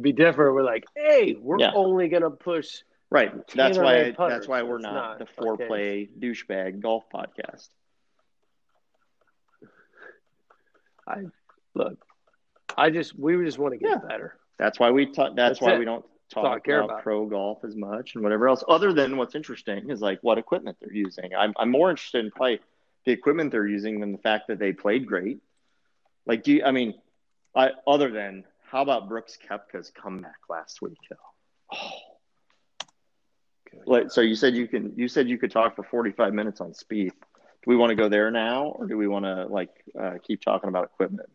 [0.00, 0.54] Be different.
[0.54, 1.72] We're like, hey, we're Yeah.
[1.74, 2.82] only gonna push.
[3.10, 3.30] Right.
[3.54, 4.12] That's why.
[4.12, 4.38] Putters.
[4.38, 5.68] That's why we're not, not the our case.
[5.68, 7.68] foreplay douchebag golf podcast.
[11.06, 11.24] I
[11.74, 11.98] look,
[12.76, 14.08] I just we just want to get Yeah.
[14.08, 14.38] better.
[14.58, 15.34] That's why we talk.
[15.34, 15.78] That's, That's why it.
[15.78, 17.02] we don't talk about, about.
[17.02, 18.62] pro golf as much and whatever else.
[18.68, 21.34] Other than what's interesting is like what equipment they're using.
[21.36, 22.60] I'm I'm more interested in probably
[23.04, 25.40] the equipment they're using than the fact that they played great.
[26.24, 26.64] Like, do you?
[26.64, 26.94] I mean,
[27.54, 30.96] I other than how about Brooks Koepka's comeback last week?
[31.10, 31.16] though?
[31.74, 31.90] Oh.
[33.84, 34.94] Like, so you said you can.
[34.96, 37.12] You said you could talk for 45 minutes on speed.
[37.12, 40.40] Do we want to go there now, or do we want to like uh, keep
[40.42, 41.28] talking about equipment?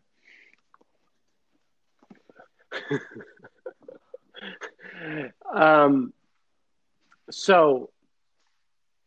[5.52, 6.12] Um,
[7.30, 7.90] so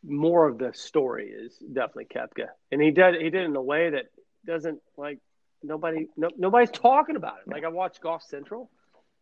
[0.02, 3.62] more of the story is definitely Koepka, and he did he did it in a
[3.62, 4.06] way that
[4.44, 5.18] doesn't like
[5.62, 7.48] nobody no, nobody's talking about it.
[7.50, 8.70] Like I watched Golf Central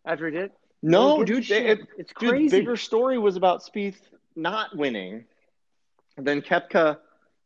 [0.04, 0.50] after he did.
[0.82, 1.44] No, dude.
[1.46, 2.58] they- it- it's Dude, crazy.
[2.60, 4.00] bigger story was about Spieth
[4.34, 5.24] not winning,
[6.16, 6.98] then Koepka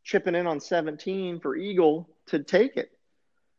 [0.03, 2.91] chipping in on 17 for Eagle to take it.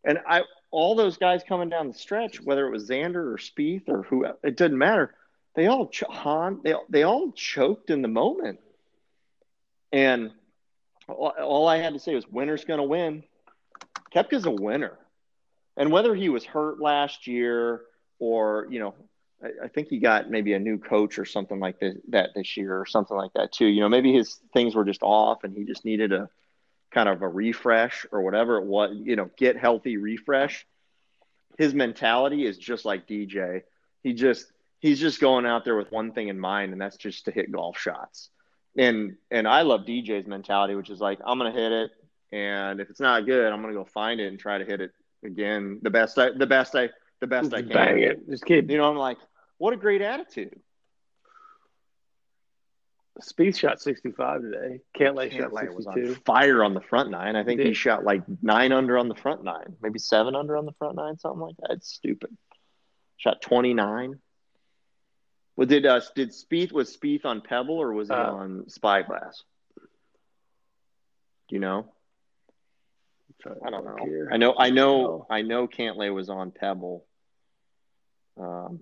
[0.04, 3.88] And I, all those guys coming down the stretch, whether it was Xander or Spieth
[3.88, 5.14] or who, it didn't matter.
[5.54, 8.60] They all ch- Han, they they all choked in the moment,
[9.92, 10.30] and
[11.08, 13.24] all, all I had to say was, "Winner's going to win."
[14.14, 14.98] Koepka's a winner,
[15.76, 17.82] and whether he was hurt last year
[18.18, 18.94] or you know
[19.42, 22.56] I, I think he got maybe a new coach or something like this, that this
[22.56, 23.66] year or something like that too.
[23.66, 26.28] You know, maybe his things were just off and he just needed a
[26.90, 28.96] kind of a refresh or whatever it was.
[28.96, 30.66] You know, get healthy, refresh.
[31.58, 33.62] His mentality is just like DJ.
[34.02, 37.24] He just he's just going out there with one thing in mind, and that's just
[37.26, 38.30] to hit golf shots.
[38.76, 41.90] And and I love DJ's mentality, which is like I'm gonna hit it,
[42.32, 44.92] and if it's not good, I'm gonna go find it and try to hit it
[45.24, 47.68] again the best I the best I the best I can.
[47.70, 48.28] bang it.
[48.28, 48.70] Just keep.
[48.70, 49.18] You know, I'm like,
[49.58, 50.60] what a great attitude.
[53.22, 54.80] Spieth shot 65 today.
[54.94, 57.34] Cantlay shot Cantlay was on fire on the front nine.
[57.34, 60.66] I think he shot like nine under on the front nine, maybe seven under on
[60.66, 61.70] the front nine, something like that.
[61.72, 62.36] It's stupid.
[63.16, 64.20] Shot 29.
[65.56, 69.42] Well, did uh, did Spieth was Spieth on Pebble or was he Uh, on Spyglass?
[71.48, 71.90] Do you know?
[73.64, 73.96] I don't know.
[74.04, 74.28] here.
[74.32, 74.54] I know.
[74.58, 75.26] I know.
[75.30, 75.68] I know.
[75.68, 77.04] Cantlay was on Pebble.
[78.38, 78.80] Um,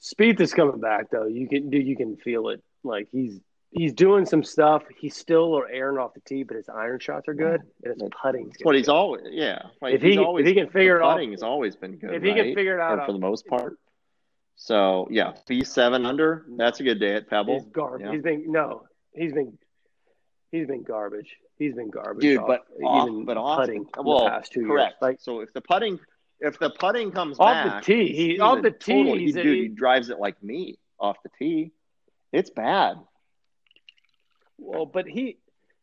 [0.00, 1.26] Spieth is coming back though.
[1.26, 1.78] You can do.
[1.78, 2.62] You can feel it.
[2.84, 3.40] Like he's
[3.70, 4.84] he's doing some stuff.
[4.98, 8.10] He's still airing off the tee, but his iron shots are good, and his That-
[8.12, 8.78] putting's that's what good.
[8.78, 9.22] he's always.
[9.30, 9.62] Yeah.
[9.82, 11.96] Like If he's he- if always, he can figure it out- putting has always been
[11.96, 12.14] good.
[12.14, 13.76] if he can figure it out, Or for the most part.
[14.54, 16.44] So yeah, B seven under.
[16.56, 17.54] That's a good day at Pebble.
[17.54, 18.06] He's garbage.
[18.06, 18.12] Yeah.
[18.12, 18.84] He's been no.
[19.12, 19.58] He's been
[20.50, 21.36] he's been garbage.
[21.58, 24.52] He's been garbage, Dude, off- but off, even but off, putting in well, the past
[24.52, 24.92] two correct.
[24.92, 25.02] years.
[25.02, 25.98] Like so if the putting,
[26.40, 29.32] if the putting comes Off back, the tee, he- he's off the tee, total- he,
[29.32, 31.72] dude, he- he drives it like me off the tee.
[32.32, 32.96] It's bad.
[34.58, 35.38] well, but he,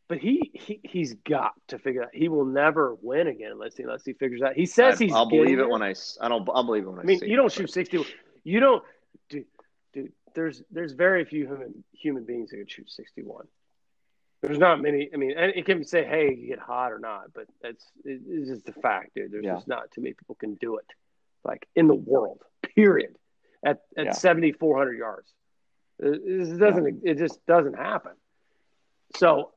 [0.08, 2.10] but he, he he's got to figure out.
[2.12, 4.54] He will never win again unless he unless he figures out.
[4.54, 5.12] He says I, he's.
[5.12, 6.48] I'll believe it when I don't.
[6.54, 7.02] I'll believe it when I.
[7.02, 8.04] I mean, see you don't but- shoot sixty.
[8.44, 8.82] You don't,
[9.28, 9.46] dude.
[9.92, 13.46] Dude, there's there's very few human human beings that can shoot sixty one.
[14.42, 15.10] There's not many.
[15.12, 18.22] I mean, and it can say, "Hey, you get hot or not," but that's it-
[18.26, 19.32] it's just a fact, dude.
[19.32, 19.54] There's Yeah.
[19.54, 20.86] just not too many people can do it,
[21.44, 22.44] like in the world.
[22.62, 23.16] Period.
[23.64, 24.12] At at Yeah.
[24.12, 25.32] seventy four hundred yards,
[25.98, 27.00] it, doesn't.
[27.04, 28.12] It just doesn't happen.
[29.16, 29.54] So,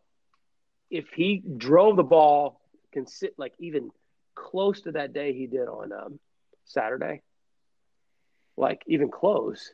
[0.90, 2.62] if he drove the ball,
[2.92, 3.92] can sit like even
[4.36, 6.20] close to that day he did on um,
[6.64, 7.22] Saturday,
[8.56, 9.74] like even close,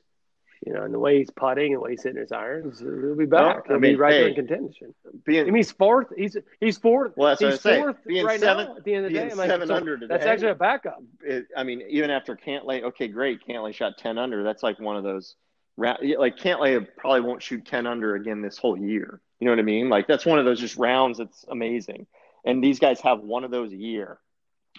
[0.65, 3.15] you know, and the way he's putting and the way he's hitting his irons, he'll
[3.15, 3.65] be back.
[3.65, 4.95] I He'll mean, be right there hey, in contention.
[5.06, 6.08] I Being, mean, he's fourth.
[6.17, 7.13] He's he's fourth.
[7.15, 7.80] Well, that's what he's I say.
[7.80, 8.78] fourth Being right seven- now.
[8.78, 11.04] At the end of the day, I'm like, seven so under that's actually a backup.
[11.23, 13.45] it, I mean, even after Cantlay, okay, great.
[13.47, 14.43] Cantlay shot 10 under.
[14.43, 15.36] That's like one of those,
[15.78, 19.21] like Cantlay probably won't shoot 10 under again this whole year.
[19.39, 19.89] You know what I mean?
[19.89, 22.08] Like that's one of those just rounds that's amazing.
[22.43, 24.19] And these guys have one of those a year.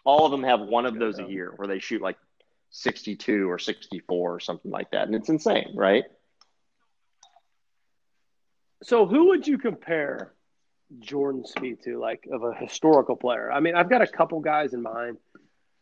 [0.05, 2.17] All of them have one of those a year where they shoot like
[2.71, 5.07] 62 or 64 or something like that.
[5.07, 6.05] And it's insane, right?
[8.83, 10.33] So, who would you compare
[11.01, 13.51] Jordan Spieth to, like of a historical player?
[13.51, 15.17] I mean, I've got a couple guys in mind.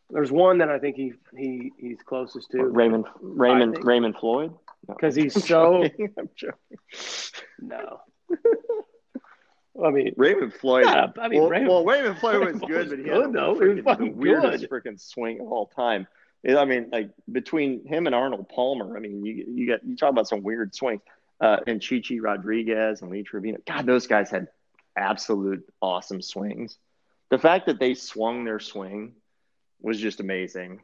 [0.09, 4.51] There's one that I think he he he's closest to Raymond, Raymond, Raymond Floyd.
[4.87, 4.93] No.
[4.95, 6.13] because he's I'm so joking.
[6.17, 6.77] I'm joking.
[7.59, 8.01] no.
[9.83, 10.85] I mean, Raymond Floyd.
[10.85, 13.21] Yeah, I mean, well, Raymond- well, Raymond Floyd was Raymond good, was but he good,
[13.23, 13.55] had though.
[13.55, 14.83] the, He was freaking- the weirdest good.
[14.83, 16.07] freaking swing of all time.
[16.47, 20.11] I mean, like between him and Arnold Palmer, I mean, you you got you talk
[20.11, 21.01] about some weird swings.
[21.41, 23.57] Uh, and Chi Chi Rodriguez and Lee Trevino.
[23.67, 24.47] God, those guys had
[24.95, 26.77] absolute awesome swings.
[27.29, 29.15] The fact that they swung their swing
[29.81, 30.81] was just amazing.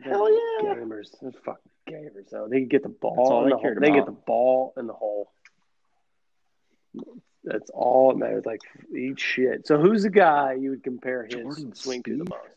[0.00, 0.74] Hell yeah.
[0.74, 2.30] gamers, they're fucking gamers.
[2.30, 3.62] Though they can get the That's ball, all in they the hole.
[3.62, 5.30] cared they get the ball in the hole.
[7.44, 8.44] That's all it matters.
[8.46, 8.62] Like
[8.96, 9.66] eat shit.
[9.66, 12.53] So, who's the guy you would compare his Jordan swing to the most?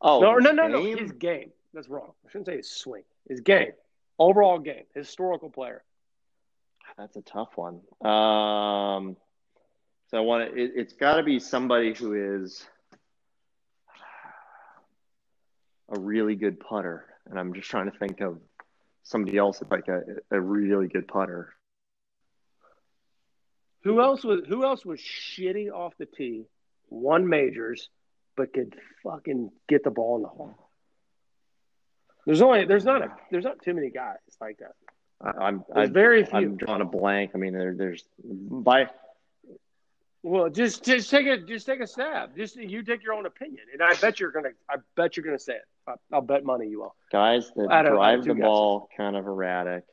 [0.00, 0.82] Oh no, no, no, no.
[0.82, 1.50] His game.
[1.74, 2.12] That's wrong.
[2.26, 3.02] I shouldn't say his swing.
[3.28, 3.72] His game.
[4.18, 4.84] Overall game.
[4.94, 5.82] Historical player.
[6.96, 7.80] That's a tough one.
[8.00, 9.16] Um,
[10.08, 10.60] so I want to.
[10.60, 12.66] It, it's got to be somebody who is
[15.90, 18.38] a really good putter, and I'm just trying to think of
[19.02, 21.54] somebody else that's like a, a really good putter.
[23.84, 26.46] Who else was Who else was shitty off the tee,
[26.90, 27.88] won majors,
[28.38, 30.54] but could fucking get the ball in the hole?
[32.24, 34.72] There's only there's not a there's not too many guys like that.
[35.20, 36.38] I'm There's I, very few.
[36.38, 37.32] I'm drawing a blank.
[37.34, 38.86] I mean, there, there's by
[40.22, 42.36] Well, just just take a just take a stab.
[42.36, 45.38] Just you take your own opinion, and I bet you're gonna I bet you're gonna
[45.38, 45.62] say it.
[45.88, 46.94] I, I'll bet money you will.
[47.10, 49.84] guys that Out drive the ball kind of erratic,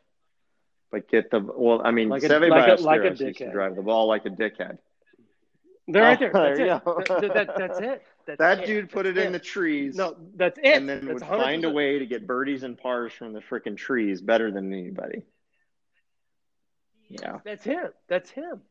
[0.92, 1.82] but get the well.
[1.84, 3.52] I mean, Like a- Seve like a- like a dickhead.
[3.54, 4.78] drive the ball like a dickhead.
[5.88, 6.32] They're right Oh, there.
[6.34, 7.22] That's there it.
[7.22, 8.04] That, that- that's it.
[8.26, 8.66] That's That it.
[8.66, 9.96] dude put it That's in the trees.
[9.96, 10.66] No, that's it.
[10.66, 13.78] and then that's would find a way to get birdies and pars from the freaking
[13.78, 15.24] trees better than anybody.
[17.08, 17.40] Yeah.
[17.44, 17.90] That's him.
[18.08, 18.62] That's him.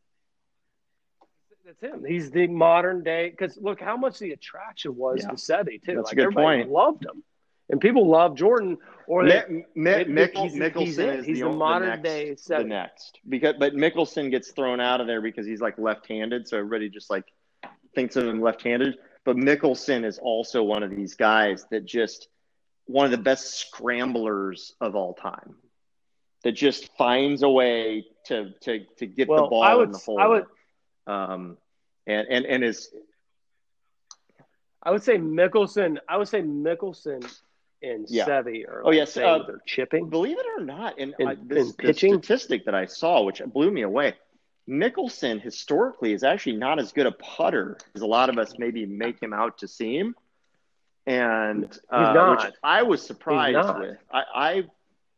[1.64, 2.04] That's him.
[2.04, 3.30] He's the modern day.
[3.30, 5.28] Because look how much the attraction was Yeah.
[5.30, 5.94] to Seve too.
[5.94, 6.70] That's a like good everybody point.
[6.70, 7.22] loved him,
[7.70, 8.76] and people love Jordan.
[9.06, 10.62] Or they, Mi- Mi- it- Mickle- he's- he's
[10.98, 15.00] Mickelson He's the, the modern next, day the next because but Mickelson gets thrown out
[15.00, 17.24] of there because he's like left-handed, so everybody just like
[17.94, 18.98] thinks of him left-handed.
[19.24, 22.28] But Mickelson is also one of these guys that just
[22.86, 25.56] one of the best scramblers of all time.
[26.42, 29.98] That just finds a way to to to get Well, the ball would- in the
[29.98, 30.20] hole.
[30.20, 30.46] I would-
[31.06, 31.56] um,
[32.06, 32.90] and and and is
[34.82, 35.98] I would say Mickelson.
[36.06, 37.24] I would say Mickelson
[37.82, 38.26] and Yeah.
[38.26, 38.82] Seve are.
[38.84, 40.10] Oh, like yes, same uh, their chipping.
[40.10, 42.12] Believe it or not, and In- I, this, in this pitching?
[42.22, 44.12] statistic that I saw, which blew me away,
[44.68, 48.86] Mickelson historically is actually not as good a putter as a lot of us maybe
[48.86, 50.14] make him out to seem.
[51.06, 53.98] And uh, which I was surprised with.
[54.10, 54.62] I, I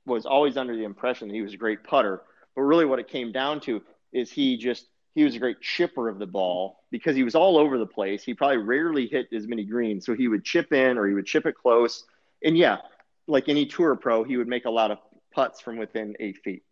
[0.05, 2.23] was always under the impression that he was a great putter,
[2.57, 3.83] But really, what it came down to
[4.13, 7.57] is he just he was a great chipper of the ball because he was all
[7.57, 8.23] over the place.
[8.23, 11.27] He probably rarely hit as many greens, so he would chip in or he would
[11.27, 12.05] chip it close.
[12.45, 12.79] And yeah,
[13.27, 14.99] like any tour pro, he would make a lot of
[15.33, 16.65] putts from within eight feet.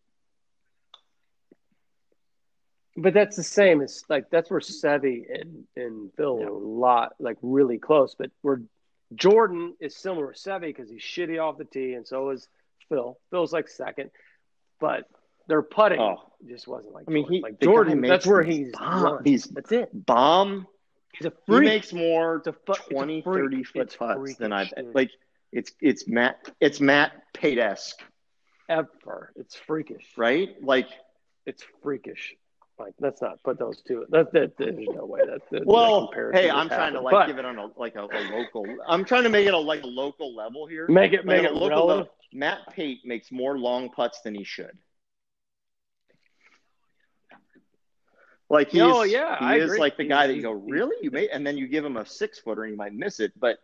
[2.97, 4.87] But that's the same as like that's where mm-hmm.
[5.07, 6.47] Seve and, and Phil Yeah.
[6.47, 8.15] were a lot like really close.
[8.15, 8.63] But where
[9.15, 12.49] Jordan is similar to Seve because he's shitty off the tee, and so is
[12.89, 13.19] Phil.
[13.31, 14.11] Phil's like second,
[14.81, 15.09] but
[15.49, 16.23] their putting Oh.
[16.47, 17.05] just wasn't like.
[17.09, 17.35] I mean, Jordan.
[17.37, 18.01] he like Jordan.
[18.01, 19.91] makes That's where he's bomb- these That's it.
[19.93, 20.67] bomb.
[21.13, 21.63] He's a freak.
[21.63, 25.11] He makes more fu- 20, 30 foot It's putts than I've like.
[25.53, 28.01] It's it's Matt it's Matt Pate esque,
[28.69, 29.33] ever.
[29.37, 30.05] It's freakish.
[30.17, 30.61] right?
[30.63, 30.89] Like
[31.47, 32.35] It's freakish.
[32.79, 34.05] Like let's not put those two.
[34.11, 35.41] That, that there's no way that.
[35.53, 38.03] that Well, that hey, I'm trying to like But give it on a like a,
[38.03, 38.67] a local.
[38.89, 40.89] I'm trying to make it a like a local level here.
[40.89, 44.35] make it Like, make it a local level, Matt Pate makes more long putts than
[44.35, 44.77] he should.
[48.51, 49.79] Like he's, No, yeah, he I is agree.
[49.79, 50.97] like the guy that you go, really?
[51.01, 53.33] You may, and then you give him a six footer and you might miss it,
[53.39, 53.59] but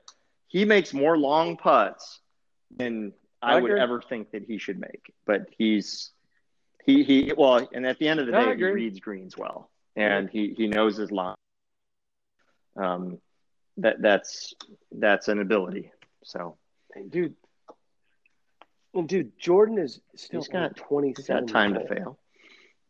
[0.48, 2.20] he makes more long putts
[2.76, 3.80] than I, I would agree.
[3.80, 5.12] ever think that he should make.
[5.26, 6.10] But he's
[6.90, 9.70] he he well, and at the end of the No, day, he reads greens well,
[9.96, 11.34] and he he knows his line.
[12.76, 13.18] Um,
[13.78, 14.54] that that's
[14.92, 15.90] that's an ability.
[16.24, 16.56] So
[17.08, 17.34] dude.
[18.92, 22.18] And dude, Jordan is still He's got- twenty he's got time to fail,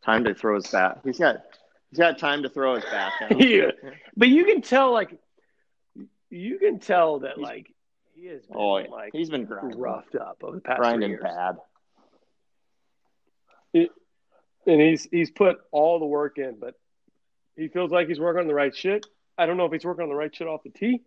[0.02, 1.00] time to throw his bat.
[1.04, 1.42] He's got
[1.90, 3.12] he's got time to throw his bat.
[3.38, 3.70] Yeah.
[4.16, 5.14] But you can tell, like,
[6.30, 7.74] you can tell that, He's- like,
[8.14, 11.22] he has been Oh, like he's been grinding, roughed up over the past grinding years,
[11.22, 11.56] bad.
[13.74, 13.88] And
[14.80, 16.74] he's he's put all the work in, but
[17.56, 19.06] he feels like he's working on the right shit.
[19.38, 21.00] I don't know if he's working on the right shit off the tee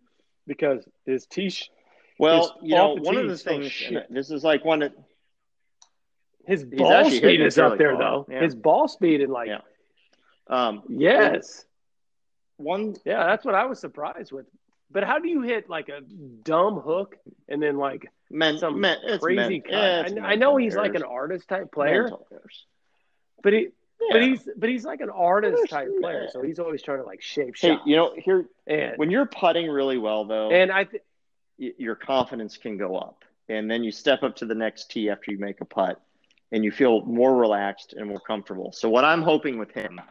[0.47, 1.69] because his tee, sh-
[2.19, 3.71] Well, His you know, one of the things,
[4.10, 4.93] this is like one that
[6.45, 8.26] his ball speed is up there fairly though.
[8.30, 8.41] yeah.
[8.41, 9.60] His ball speed and like, Yeah.
[10.47, 11.65] um, yes,
[12.58, 14.45] one yeah, that's what I was surprised with.
[14.91, 17.15] But how do you hit like a dumb hook
[17.47, 20.95] and then like men, some men, it's crazy men, yeah, I, I know he's like
[20.95, 22.09] an artist type player,
[23.41, 23.67] but he
[24.11, 25.99] but he's but he's like an artist type Yeah.
[26.01, 27.83] player, so he's always trying to like shape Hey, shots.
[27.85, 31.03] you know, here and when you're putting really well, though, and I th-
[31.59, 35.09] y- your confidence can go up, and then you step up to the next tee
[35.09, 36.01] after you make a putt,
[36.51, 38.71] and you feel more relaxed and more comfortable.
[38.71, 40.01] So what I'm hoping with him,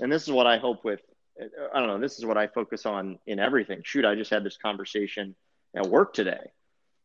[0.00, 1.00] and this is what I hope with,
[1.40, 3.80] uh, I don't know, this is what I focus on in everything.
[3.84, 5.34] Shoot, I just had this conversation
[5.74, 6.52] at work today.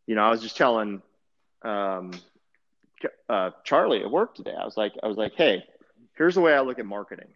[0.08, 1.02] You know, I was just telling
[1.62, 2.12] um,
[3.30, 4.56] uh, Charlie at work today.
[4.60, 5.64] I was like, I was like, hey,
[6.18, 7.28] here's the way I look at marketing.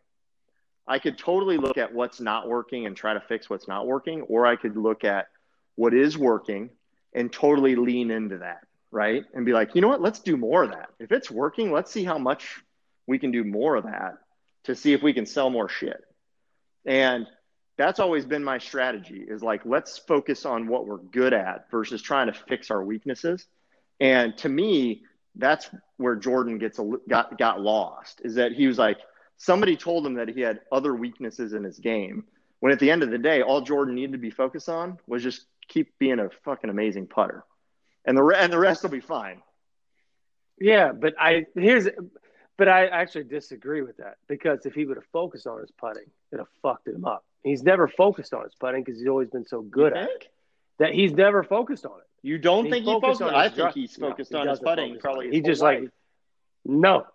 [0.88, 4.22] I could totally look at what's not working and try to fix what's not working,
[4.24, 5.28] or I could look at
[5.76, 6.70] what is working
[7.14, 9.24] and totally lean into that, right?
[9.34, 10.02] And be like, you know what?
[10.02, 10.90] Let's do more of that.
[11.00, 12.62] If it's working, let's see how much
[13.06, 14.18] we can do more of that
[14.64, 16.04] to see if we can sell more shit.
[16.86, 17.28] And
[17.82, 22.02] that's always been my strategy is like, let's focus on what we're good at versus
[22.02, 23.48] trying to fix our weaknesses.
[24.00, 25.04] And to me,
[25.36, 29.00] that's where Jordan gets a, got got lost is that he was like
[29.38, 32.26] somebody told him that he had other weaknesses in his game
[32.60, 35.24] when at the end of the day all Jordan needed to be focused on was
[35.24, 37.46] just keep being a fucking amazing putter
[38.06, 39.42] and the and the rest will be fine.
[40.60, 41.88] yeah, but I here's
[42.58, 46.04] but I actually disagree with that because if he would have focused on his putting,
[46.32, 47.24] it'd have fucked him up.
[47.44, 50.28] He's never focused on his putting because he's always been so good at it
[50.80, 52.06] that he's never focused on it.
[52.24, 54.38] You don't He think he focused focused on I his think he's No, focused he
[54.38, 55.34] on his putting probably it.
[55.34, 55.90] his He just whole like
[56.66, 57.06] no.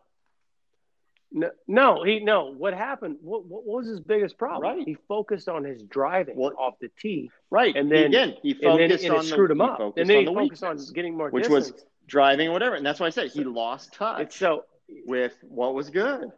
[1.32, 2.52] No, no, he no.
[2.54, 3.18] What happened?
[3.20, 4.62] What, what was his biggest problem?
[4.62, 4.86] Right.
[4.86, 8.60] He focused on his driving Well, off the tee, right and then- again he and
[8.78, 9.80] then focused and on it the, screwed him up.
[9.96, 11.72] And then on he the focused weakness, on getting more which was-
[12.08, 14.64] driving whatever and that's why I say he lost touch It's so
[15.06, 16.30] with what was good.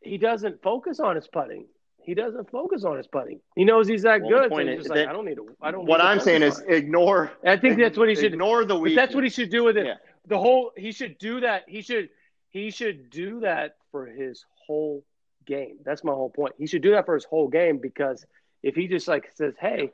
[0.00, 1.66] he doesn't focus on his putting.
[2.04, 3.40] He doesn't focus on his putting.
[3.54, 4.42] He knows he's that Well, good.
[4.44, 5.56] So point he's is like, that- I don't need to.
[5.60, 5.86] I don't.
[5.86, 8.32] What I'm saying is ignore I think that's what he should.
[8.32, 9.00] ignore the weakness.
[9.02, 9.86] that's what he should do with it.
[9.86, 9.94] Yeah.
[10.26, 11.64] The whole he should do that.
[11.68, 12.08] He should
[12.50, 15.04] he should do that for his whole
[15.46, 15.76] game.
[15.84, 16.54] That's my whole point.
[16.58, 18.24] He should do that for his whole game because
[18.62, 19.92] if he just like says, "Hey,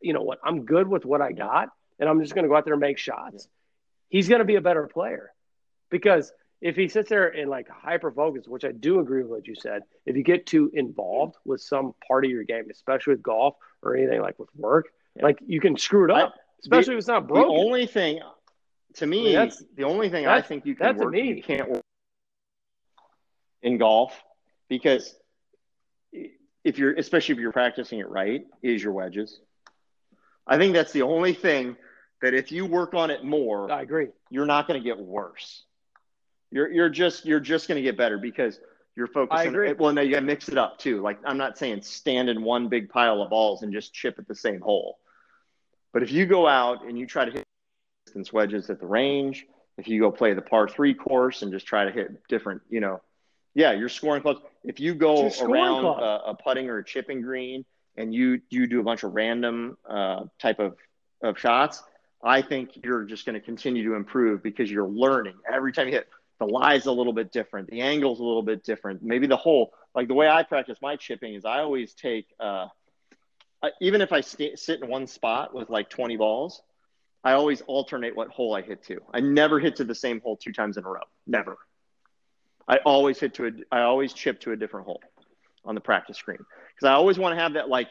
[0.00, 0.38] you know what?
[0.44, 2.80] I'm good with what I got, and I'm just going to go out there and
[2.80, 3.48] make shots,"
[4.08, 5.32] he's going to be a better player.
[5.90, 6.32] Because
[6.64, 9.54] if he sits there and like hyper focus, which I do agree with what you
[9.54, 13.54] said, if you get too involved with some part of your game, especially with golf
[13.82, 15.24] or anything like with work, Yeah.
[15.24, 17.54] like you can screw it I- up, especially if it's not broken.
[17.54, 18.20] the only thing
[18.94, 21.34] to me I mean, that's- the only thing I think you can that's work, me.
[21.34, 21.82] You can't work
[23.62, 24.18] in golf
[24.68, 25.14] because
[26.12, 29.38] if you're especially if you're practicing it right is your wedges.
[30.46, 31.76] I think that's the only thing
[32.22, 34.08] that if you work on it more I agree.
[34.30, 35.64] you're not going to get worse.
[36.54, 38.60] You're you're just you're just going to get better because
[38.94, 39.48] you're focusing.
[39.50, 39.72] agree.
[39.72, 41.02] Well, no, you got to mix it up too.
[41.02, 44.28] Like I'm not saying stand in one big pile of balls and just chip at
[44.28, 44.98] the same hole.
[45.92, 47.44] But if you go out and you try to hit
[48.06, 49.46] distance wedges at the range,
[49.78, 52.78] if you go play the par three course and just try to hit different, you
[52.78, 53.00] know,
[53.54, 54.40] yeah, you're scoring clubs.
[54.62, 57.64] If you go It's your scoring around a, a putting or a chipping green
[57.96, 60.76] and you you do a bunch of random uh, type of
[61.20, 61.82] of shots,
[62.22, 65.94] I think you're just going to continue to improve because you're learning every time you
[65.94, 66.06] hit.
[66.38, 67.70] The lie's a little bit different.
[67.70, 69.02] The angle's a little bit different.
[69.02, 72.68] Maybe the hole, like the way I practice my chipping is I always take, uh,
[73.80, 76.60] even if I sta sit in one spot with like 20 balls,
[77.22, 79.00] I always alternate what hole I hit to.
[79.12, 81.00] I never hit to the same hole two times in a row.
[81.26, 81.56] Never.
[82.68, 85.00] I always hit to a, I always chip to a different hole
[85.64, 87.88] on the practice screen because I always want to have that like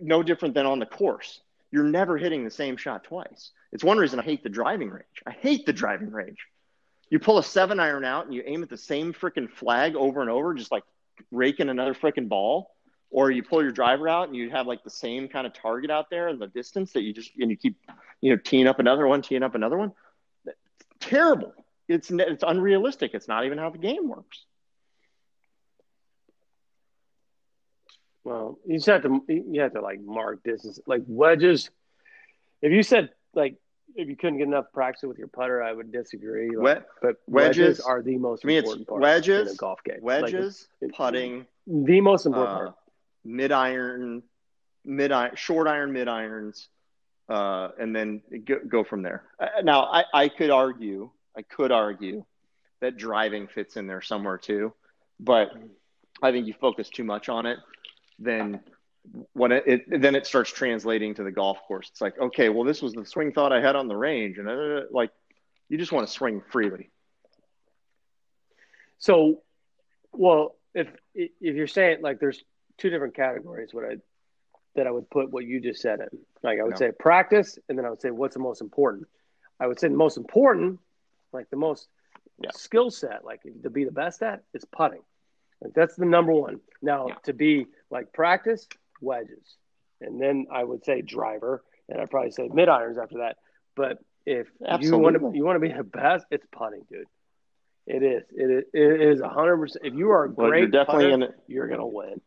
[0.00, 1.40] no different than on the course.
[1.70, 3.50] You're never hitting the same shot twice.
[3.72, 5.04] It's one reason I hate the driving range.
[5.26, 6.38] I hate the driving range.
[7.10, 10.20] You pull a seven iron out and you aim at the same freaking flag over
[10.20, 10.84] and over, just like
[11.30, 12.70] raking another freaking ball.
[13.12, 15.90] Or you pull your driver out and you have like the same kind of target
[15.90, 17.76] out there in the distance that you just and you keep,
[18.20, 19.92] you know, teeing up another one, teeing up another one.
[21.00, 21.52] Terrible.
[21.88, 23.10] It's it's unrealistic.
[23.14, 24.44] It's not even how the game works.
[28.22, 31.68] Well, you just have to you have to like mark distance like wedges.
[32.62, 33.56] If you said like
[33.96, 36.50] if you couldn't get enough practice with your putter, I would disagree.
[36.50, 39.54] Like, Wet but wedges- wedges, are the most to me, it's important part wedges, in
[39.54, 39.98] a golf game.
[40.02, 42.74] Like, wedges, it- putting, the most important uh, part.
[43.24, 44.22] mid iron,
[44.84, 46.68] mid iron, short iron, mid irons,
[47.28, 49.24] uh, and then go, go from there.
[49.38, 52.24] Uh, Now, I, I could argue, I could argue
[52.80, 54.72] that driving fits in there somewhere too,
[55.18, 55.52] but
[56.22, 57.58] I think you focus too much on it,
[58.18, 58.60] then
[59.32, 61.88] when it, it then it starts translating to the golf course.
[61.90, 64.48] It's like, okay, well, this was the swing thought I had on the range, and
[64.48, 65.10] uh, like,
[65.68, 66.90] you just want to swing freely.
[68.98, 69.42] So,
[70.12, 72.42] well, if if you're saying like there's
[72.78, 73.96] two different categories, what I
[74.76, 76.18] that I would put what you just said in.
[76.42, 76.76] Like I would No.
[76.76, 79.08] say practice, and then I would say what's the most important.
[79.58, 80.78] I would say the most important,
[81.32, 81.88] like the most
[82.42, 82.50] Yeah.
[82.52, 85.02] skill set, like to be the best at, is putting.
[85.60, 86.60] Like that's the number one.
[86.82, 87.14] Now Yeah.
[87.24, 88.68] to be like practice,
[89.00, 89.56] wedges,
[90.00, 93.36] and then I would say driver, and I'd probably say mid irons after that.
[93.76, 94.48] But if
[94.80, 97.06] you want to you want to be the best, it's putting, dude.
[97.86, 98.22] It is.
[98.36, 98.64] It is.
[98.74, 99.84] It is hundred percent.
[99.86, 101.34] If you are a Well, great you're definitely putter, in it.
[101.48, 102.20] you're gonna win.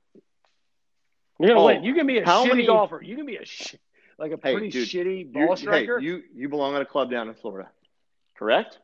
[1.39, 1.83] You're gonna Oh, win.
[1.83, 3.01] You can be a how shitty many- golfer.
[3.01, 3.75] You can be a sh-
[4.17, 5.99] like a Hey, pretty dude, shitty ball hey, striker.
[5.99, 7.69] you you belong at a club down in Florida,
[8.35, 8.79] correct?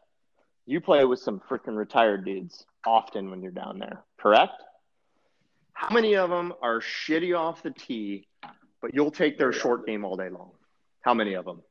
[0.66, 4.62] You play with some freaking retired dudes often when you're down there, correct?
[5.80, 8.28] How many of them are shitty off the tee,
[8.82, 10.52] but you'll take their short game all day long?
[11.04, 11.62] How many of them?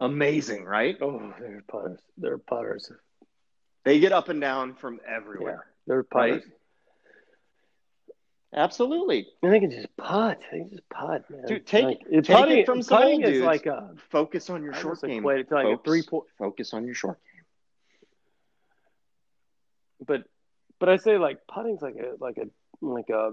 [0.00, 0.96] Amazing, right?
[1.00, 2.00] oh, they're putters.
[2.18, 2.90] They're putters.
[3.84, 5.66] They get up and down from Yeah, everywhere.
[5.86, 6.42] they're putters.
[6.42, 6.52] Right?
[8.56, 9.28] Absolutely.
[9.44, 10.40] And they can just putt.
[10.50, 11.44] They can just putt, man.
[11.46, 13.46] Dude, take- like, it's take it putting, from some putting old dudes.
[13.46, 15.24] like a Focus on your I short game.
[15.28, 16.24] it like a three point.
[16.38, 17.44] Focus on your short game.
[20.08, 20.24] But
[20.80, 22.46] but I say like putting's like a like a
[22.84, 23.32] Um, like a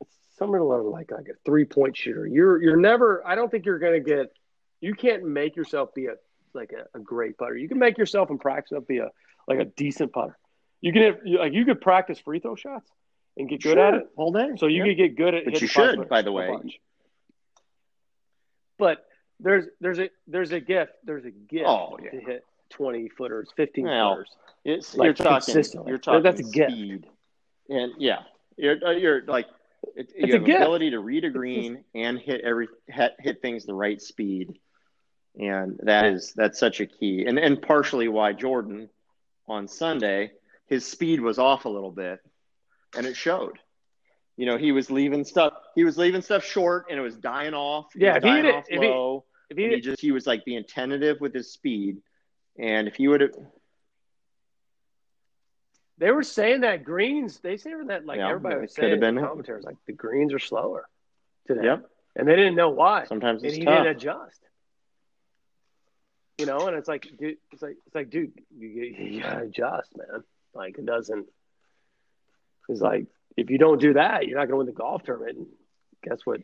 [0.00, 2.26] it's similar like like a three point shooter.
[2.26, 3.26] You're you're never.
[3.26, 4.32] I don't think you're gonna get.
[4.80, 6.14] You can't make yourself be a
[6.54, 7.56] like a, a great putter.
[7.56, 9.10] You can make yourself in practice up be a
[9.48, 10.36] like a decent putter.
[10.80, 12.90] You can have, like you could practice free throw shots
[13.36, 14.06] and get good at Sure, it.
[14.16, 14.48] all day.
[14.56, 14.90] So you Yeah.
[14.90, 16.50] could get good at But you should, by the way.
[18.78, 19.04] But
[19.40, 22.10] there's there's a there's a gift there's a gift Oh, yeah.
[22.10, 24.36] to hit twenty footers, fifteen Well, footers.
[24.64, 25.90] It's Like, you're talking consistently.
[25.90, 26.72] you're talking That's a gift.
[26.72, 27.06] speed,
[27.68, 28.20] and yeah,
[28.56, 29.46] you're uh, you're like
[29.96, 33.64] it, It's you have ability to read a green and hit every hit, hit things
[33.66, 34.58] the right speed,
[35.38, 38.88] and that is that's such a key, and and partially why Jordan
[39.48, 40.32] on Sunday
[40.66, 42.18] his speed was off a little bit,
[42.96, 43.58] and it showed.
[44.36, 45.52] You know, he was leaving stuff.
[45.76, 47.86] He was leaving stuff short, and it was dying off.
[47.94, 48.88] Yeah, was if he hit it- off if he-
[49.48, 51.98] If he, he just he was like being tentative with his speed,
[52.58, 53.30] and if he would have
[55.98, 59.14] they were saying that greens, they say that like Yeah, everybody was saying have been
[59.14, 60.88] the commentaries, like the greens are slower
[61.46, 61.64] today.
[61.64, 61.88] Yep.
[62.16, 63.04] And they didn't know why.
[63.04, 63.84] Sometimes and it's he tough.
[63.84, 64.40] didn't adjust.
[66.38, 69.96] You know, and it's like, dude, it's like, it's like, dude, you, you gotta adjust,
[69.96, 70.22] man.
[70.54, 71.26] Like it doesn't.
[72.68, 75.38] It's like if you don't do that, you're not gonna win the golf tournament.
[75.38, 75.46] And
[76.02, 76.40] guess what?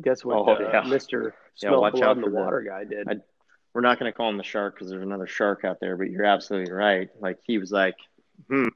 [0.00, 0.36] Guess what?
[0.36, 0.88] Oh, uh, yeah.
[0.88, 3.08] Mister Yeah, Smell watch Blood out in the Water guy did.
[3.08, 3.22] I-
[3.72, 6.10] We're not going to call him the shark because there's another shark out there, but
[6.10, 7.08] you're absolutely right.
[7.18, 7.96] Like he was like,
[8.46, 8.68] "Hmm,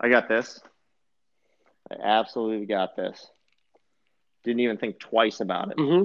[0.00, 0.60] I got this.
[1.90, 3.30] I absolutely got this."
[4.44, 5.78] Didn't even think twice about it.
[5.78, 6.04] hmm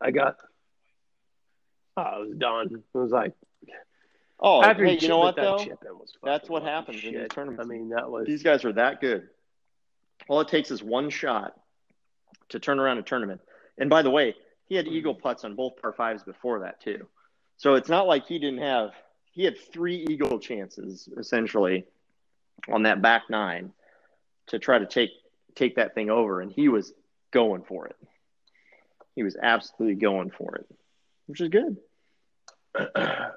[0.00, 0.36] I got.
[1.96, 2.84] Oh, it was done.
[2.94, 3.34] It was like,
[4.40, 5.56] Oh, After hey, you know what that though?
[5.94, 7.30] was That's what lucky happens in these shit.
[7.32, 7.60] tournaments.
[7.60, 9.28] I mean, that was These guys are that good.
[10.28, 11.58] All it takes is one shot
[12.50, 13.40] to turn around a tournament.
[13.76, 14.36] And by the way,
[14.66, 17.08] he had eagle putts on both par fives before that too.
[17.56, 18.90] So it's not like he didn't have.
[19.38, 21.84] He had three eagle chances essentially
[22.68, 23.70] on that back nine
[24.48, 25.10] to try to take
[25.54, 26.92] take that thing over, and he was
[27.30, 27.94] going for it.
[29.14, 30.66] He was absolutely going for it,
[31.26, 31.76] which is good.
[32.74, 33.30] I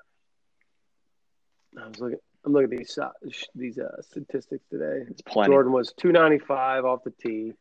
[1.75, 2.17] was looking.
[2.45, 3.11] I'm looking at these uh,
[3.53, 5.05] these uh, statistics today.
[5.07, 5.53] It's plenty.
[5.53, 7.53] Jordan was 295 off the tee,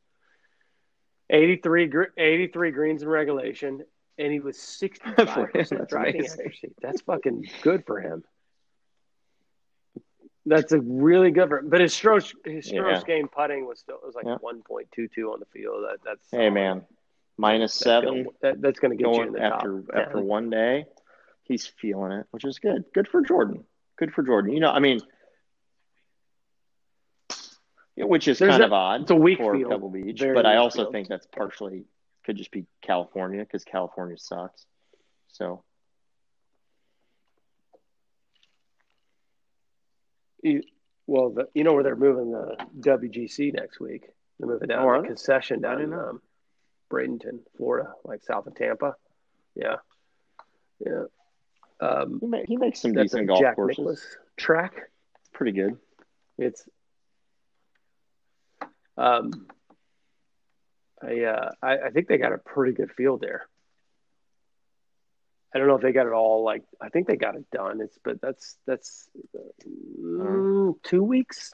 [1.29, 3.85] 83 83 greens in regulation,
[4.17, 6.41] and he was 65 For percent that's driving amazing.
[6.41, 6.73] accuracy.
[6.81, 8.25] That's fucking good for him.
[10.51, 11.49] That's a really good.
[11.71, 13.03] But his stroke his strokes Yeah.
[13.07, 14.37] game putting was still it was like Yeah.
[14.43, 15.85] 1.22 on the field.
[15.89, 16.85] That that's Hey man,
[17.39, 18.25] minus That's seven.
[18.25, 20.25] gonna, that, that's going to get you in going the after top after 10.
[20.27, 20.87] one day.
[21.45, 22.85] He's feeling it, which is good.
[22.95, 23.65] Good for Jordan.
[23.97, 24.53] Good for Jordan.
[24.53, 25.01] You know, I mean,
[27.97, 29.71] which is There's kind a- of odd it's a weak for field.
[29.71, 30.93] Pebble Beach, Very but I also field.
[30.93, 31.85] think that's partially
[32.25, 34.67] could just be California because California sucks.
[35.29, 35.63] So
[41.07, 44.05] well, the, you know where they're moving the WGC next week?
[44.39, 46.23] They're moving down Oh, the concession down in um,
[46.91, 48.97] Bradenton, Florida, like south of Tampa.
[49.55, 49.77] Yeah,
[50.85, 51.05] yeah.
[51.81, 53.79] Um, he, ma- he makes some that's decent golf Jack courses.
[53.79, 54.91] Nicklaus track.
[55.33, 55.77] Pretty good.
[56.39, 56.65] It's
[58.97, 59.47] um,
[61.03, 63.47] I, uh, I I think they got a pretty good field there.
[65.55, 67.81] I don't know if they got it all like I think they got it done.
[67.81, 69.09] It's but that's that's
[70.17, 70.45] mm,
[70.85, 71.53] two weeks.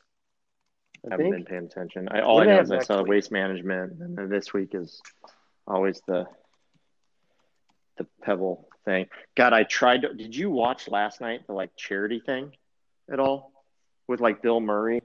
[1.10, 2.08] I haven't think been paying attention.
[2.10, 3.04] I, all What I know is I saw week?
[3.04, 5.00] waste management, and then this week is
[5.66, 6.26] always the
[7.98, 9.06] the Pebble thing.
[9.36, 10.02] God, I tried.
[10.02, 12.52] To, did you watch last night the like charity thing
[13.10, 13.52] at all
[14.08, 15.02] with like Bill Murray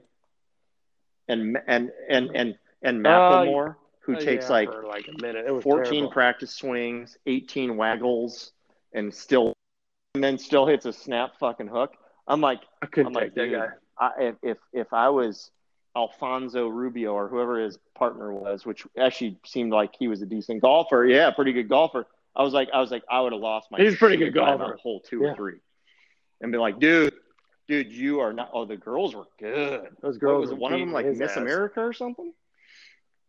[1.28, 5.46] and and and and and Uh, Macklemore, who Oh, takes yeah, like like a minute.
[5.46, 6.10] It was 14 terrible.
[6.10, 8.52] practice swings, 18 waggles,
[8.94, 9.54] and still
[10.14, 11.94] and then still hits a snap fucking hook.
[12.26, 12.60] I'm like.
[12.82, 13.66] I couldn't I'm like, take that guy.
[13.98, 15.50] I, if, if if I was
[15.96, 20.62] Alfonso Ribeiro or whoever his partner was, which actually seemed like he was a decent
[20.62, 22.06] golfer, yeah, pretty good golfer.
[22.34, 23.78] I was like, I was like, I would have lost my.
[23.78, 24.76] He's a pretty good golfer.
[24.82, 25.30] hole two Yeah.
[25.32, 25.58] or three,
[26.40, 27.12] and be like, dude,
[27.68, 28.50] dude, you are not.
[28.54, 29.88] Oh, the girls were good.
[30.00, 31.36] Those What girls was One of them like Miss ass.
[31.36, 32.32] America or something?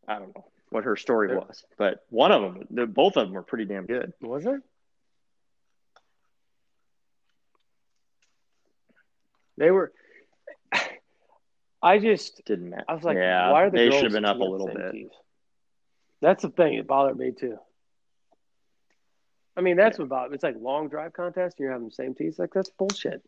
[0.08, 3.34] I don't know what her story was, but one of them, the, both of them
[3.34, 4.14] were pretty damn good.
[4.22, 4.62] Was it?
[9.58, 9.92] They were.
[11.82, 12.86] I just Didn't matter.
[12.88, 15.12] I was like, yeah, why are the they should have been up a little bit.
[16.22, 16.76] That's the thing.
[16.76, 17.58] It bothered me too.
[19.58, 20.34] I mean, that's what bothered.
[20.34, 21.58] It's like long drive contest.
[21.58, 22.40] And you're having the same tees.
[22.40, 23.22] Like that's bullshit.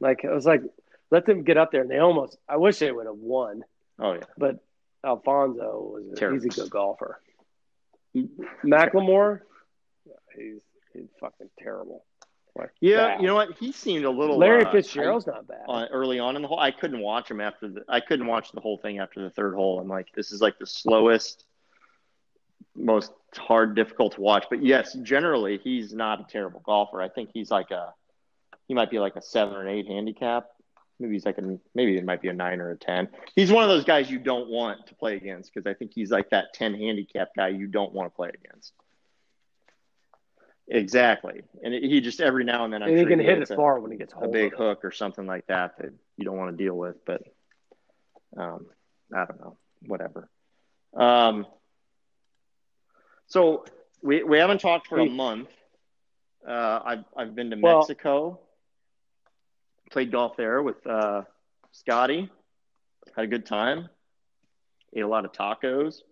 [0.00, 0.62] Like I was like,
[1.10, 2.38] let them get up there, and they almost.
[2.48, 3.64] I wish they would have won,
[3.98, 4.58] Oh yeah, but
[5.04, 6.20] Alfonso was.
[6.20, 7.20] A, he's a good golfer.
[8.64, 9.40] Macklemore,
[10.06, 10.60] yeah, he's
[10.92, 12.04] he's fucking terrible.
[12.58, 12.96] Like, yeah.
[12.96, 13.20] bad.
[13.20, 13.56] You know what?
[13.58, 14.36] He seemed a little.
[14.36, 15.64] Larry uh, Fitzgerald's not bad.
[15.68, 16.58] on early on in the hole.
[16.58, 17.84] I couldn't watch him after the.
[17.88, 19.80] I couldn't watch the whole thing after the third hole.
[19.80, 21.44] I'm like, this is like the slowest,
[22.74, 24.46] most hard, difficult to watch.
[24.50, 27.00] But yes, generally he's not a terrible golfer.
[27.00, 27.94] I think he's like a,
[28.66, 30.48] he might be like a seven or eight handicap.
[31.00, 33.08] Maybe he's like a maybe it might be a nine or a ten.
[33.36, 36.10] He's one of those guys you don't want to play against because I think he's
[36.10, 38.72] like that ten handicap guy you don't want to play against.
[40.70, 43.50] Exactly, and he just every now and then I'm and he sure can hit hits
[43.50, 46.24] it a- far when he gets a big hook or something like that that you
[46.26, 46.96] don't want to deal with.
[47.06, 47.22] But
[48.36, 48.66] um,
[49.14, 49.56] I don't know,
[49.86, 50.28] whatever.
[50.94, 51.46] Um,
[53.28, 53.64] so
[54.02, 55.48] we we haven't talked for a month.
[56.46, 58.40] Uh, I've I've been to Well- Mexico,
[59.90, 61.22] played golf there with uh,
[61.72, 62.30] Scotty,
[63.16, 63.88] had a good time,
[64.94, 66.02] ate a lot of tacos.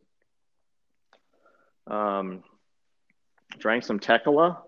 [1.87, 2.43] Um,
[3.59, 4.63] drank some tequila.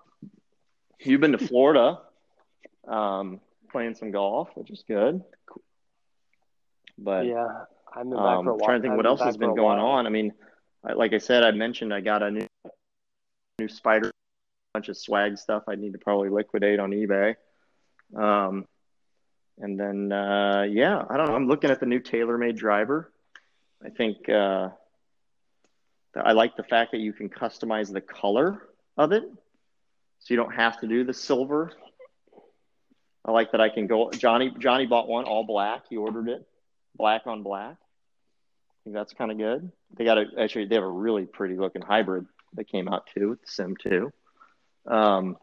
[1.00, 2.00] You've been to Florida,
[2.86, 5.22] um, playing some golf, which is good.
[6.98, 7.46] But Yeah,
[7.94, 8.66] I'm um, for a while.
[8.66, 10.06] trying to think I've what else has been going on.
[10.06, 10.32] I mean,
[10.84, 12.46] I, like I said, I mentioned I got a new
[13.58, 14.10] new spider,
[14.74, 15.64] bunch of swag stuff.
[15.68, 17.34] I need to probably liquidate on eBay.
[18.16, 18.66] Um,
[19.58, 21.34] and then uh, yeah, I don't know.
[21.34, 23.12] I'm looking at the new TaylorMade driver.
[23.84, 24.70] I think uh,
[26.16, 28.67] I like the fact that you can customize the color
[28.98, 29.22] of it,
[30.18, 31.72] so you don't have to do the silver.
[33.24, 34.10] I like that I can go.
[34.10, 35.84] Johnny Johnny bought one all black.
[35.88, 36.46] He ordered it
[36.96, 37.76] black on black.
[37.78, 39.70] I think that's kind of good.
[39.96, 43.30] They got a actually they have a really pretty looking hybrid that came out too
[43.30, 44.12] with the Sim two.
[44.86, 45.36] Um,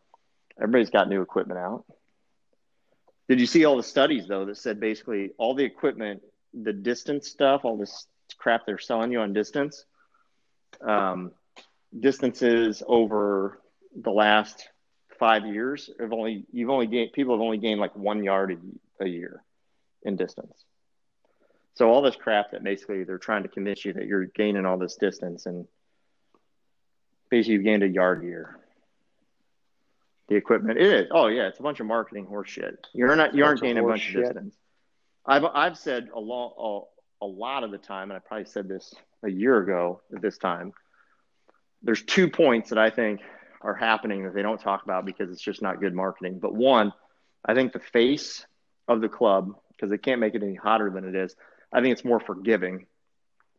[0.61, 1.85] everybody's got new equipment out.
[3.29, 6.21] Did you see all the studies though that said basically all the equipment,
[6.53, 9.85] the distance stuff, all this crap they're selling you on distance,
[10.81, 11.31] um,
[11.99, 13.59] distances over
[13.95, 14.69] the last
[15.19, 18.51] five years have only you've only gained people have only gained like one yard
[18.99, 19.41] a, a year
[20.03, 20.65] in distance.
[21.75, 24.77] So all this crap that basically they're trying to convince you that you're gaining all
[24.77, 25.67] this distance and
[27.29, 28.59] basically you've gained a yard a year.
[30.27, 31.07] The equipment it is.
[31.11, 32.77] Oh yeah, it's a bunch of marketing horseshit.
[32.93, 34.55] You're not you aren't gaining a bunch of distance.
[35.25, 36.87] I've I've said a lot
[37.21, 38.93] a, a lot of the time, and I probably said this
[39.23, 40.73] a year ago at this time.
[41.85, 43.21] There's two points that I think
[43.61, 46.39] are happening that they don't talk about because it's just not good marketing.
[46.39, 46.91] But one,
[47.45, 48.45] I think the face
[48.87, 51.35] of the club, because they can't make it any hotter than it is,
[51.71, 52.87] I think it's more forgiving.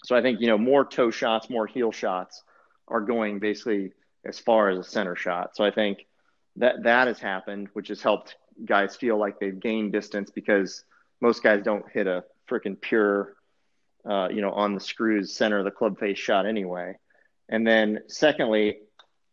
[0.05, 2.43] So I think, you know, more toe shots, more heel shots
[2.89, 3.93] are going basically
[4.24, 5.57] as far as a center shot.
[5.57, 6.07] So I think
[6.57, 10.85] that that has happened, which has helped guys feel like they've gained distance because
[11.20, 13.35] most guys don't hit a freaking pure,
[14.09, 16.97] uh, you know, on the screws center of the club face shot anyway.
[17.49, 18.79] And then secondly,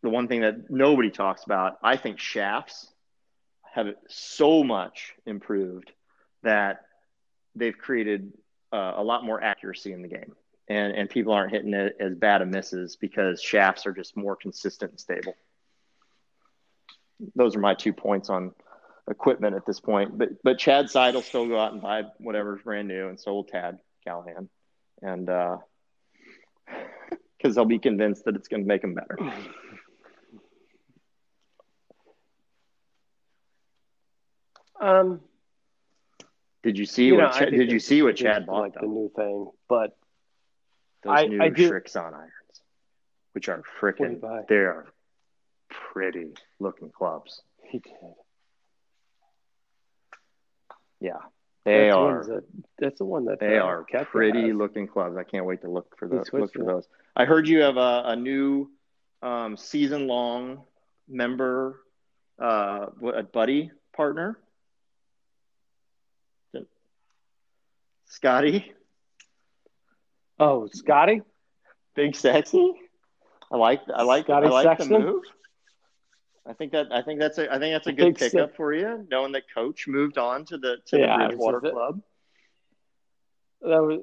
[0.02, 2.88] the one thing that nobody talks about, I think shafts
[3.72, 5.90] have so much improved
[6.42, 6.82] that
[7.54, 8.32] they've created
[8.72, 10.34] uh, a lot more accuracy in the game.
[10.68, 14.36] And, and people aren't hitting it as bad a misses because shafts are just more
[14.36, 15.34] consistent and stable
[17.34, 18.52] those are my two points on
[19.08, 20.16] equipment at this point.
[20.16, 23.32] But but Chad Side will still go out and buy whatever's brand new, and so
[23.32, 24.48] will Tad Callahan,
[25.02, 25.28] and
[27.44, 29.18] because they'll be convinced that it's going to make them better.
[34.80, 35.20] Um,
[36.62, 37.38] did you see you what?
[37.38, 38.62] Know, Ch- did you see what Chad bought?
[38.62, 38.80] Like though?
[38.80, 39.94] the new thing, but
[41.02, 42.30] those I, new I Srixon irons,
[43.32, 44.86] which are freaking, they are
[45.92, 47.42] pretty looking clubs.
[47.62, 47.92] He did.
[51.00, 51.12] Yeah,
[51.66, 52.24] they that's are.
[52.24, 52.44] That,
[52.78, 55.16] that's the one that they uh, are pretty looking clubs.
[55.18, 56.32] I can't wait to look for those.
[56.32, 56.88] Look for those.
[57.16, 58.70] I heard you have a, a new
[59.22, 60.64] um, season long
[61.08, 61.80] member,
[62.40, 64.38] uh, a buddy partner,
[68.14, 68.72] Scotty.
[70.38, 71.22] Oh, Scotty,
[71.96, 72.72] big sexy.
[73.50, 74.92] I like I like Scotty I like Sexton?
[74.92, 75.22] the move.
[76.46, 78.56] I think that I think that's a I think that's a good pickup so.
[78.56, 82.02] for you, knowing that Coach moved on to the to yeah, the Bridgewater Club.
[83.62, 84.00] That was.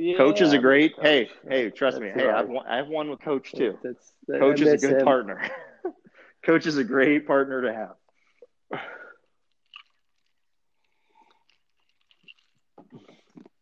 [0.00, 0.94] Yeah, Coach is a great.
[1.00, 2.10] Hey, hey, trust me.
[2.14, 2.26] Hey.
[2.26, 3.76] I've won, I've won with Coach too.
[3.82, 5.04] That's, that, Coach is a good him.
[5.04, 5.50] partner.
[6.42, 8.80] Coach is a great partner to have.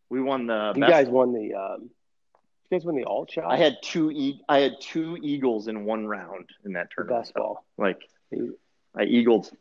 [0.09, 0.71] We won the.
[0.75, 1.53] You guys won the.
[1.55, 1.89] Um,
[2.69, 3.51] you guys win the alt shot?
[3.51, 7.21] I had two e- I had two eagles in one round in that tournament.
[7.21, 7.65] Best ball.
[7.77, 7.99] Like
[8.95, 9.51] I eagled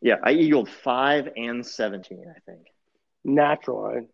[0.00, 2.66] yeah, I eagled five and seventeen, I think.
[3.24, 4.08] Natural, right?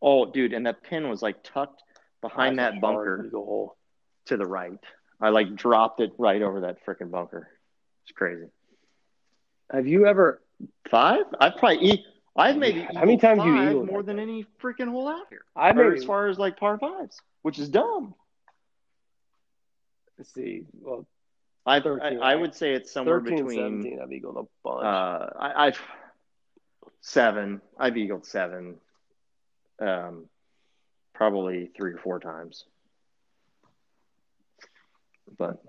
[0.00, 1.82] Oh, dude, and that pin was like tucked
[2.20, 3.28] behind that bunker
[4.26, 4.78] to the right.
[5.20, 7.48] I like dropped it right over that freaking bunker.
[8.04, 8.46] It's crazy.
[9.70, 10.40] Have you ever
[10.88, 11.24] five?
[11.40, 12.04] I've probably
[12.36, 15.42] I've made how many times you eagle more than any freaking hole out here.
[15.56, 18.14] I made as far as like par fives, which is dumb.
[20.16, 20.64] Let's see.
[20.80, 21.06] Well,
[21.66, 24.84] I, I, I would say it's somewhere 13, between 17, I've eagled a bunch.
[24.84, 25.80] Uh, I, I've
[27.00, 27.60] seven.
[27.78, 28.76] I've eagled seven.
[29.80, 30.26] Um,
[31.14, 32.64] probably three or four times.
[35.36, 35.62] But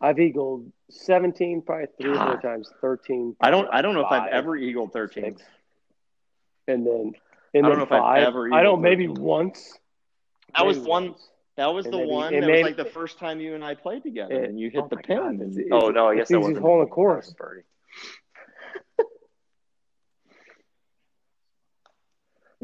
[0.00, 3.36] I've eagled 17, probably three or four times, 13.
[3.40, 5.24] I don't I don't know five, if I've ever eagled 13.
[5.24, 5.42] Six.
[6.68, 7.12] And then
[7.54, 8.82] and I don't know five, if I've ever I don't 13.
[8.82, 9.78] maybe once.
[10.54, 11.28] That maybe was one once.
[11.56, 12.32] That was and the maybe, one.
[12.34, 14.70] That maybe, was like the first time you and I played together, it, and you
[14.70, 15.16] hit oh the pin.
[15.16, 17.32] God, and, oh no, I guess that was hole in the course.
[17.38, 17.62] Birdie.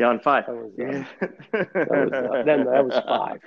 [0.01, 0.46] Yeah, on five.
[0.46, 1.05] That was, uh,
[1.53, 3.40] that was uh, then that was five.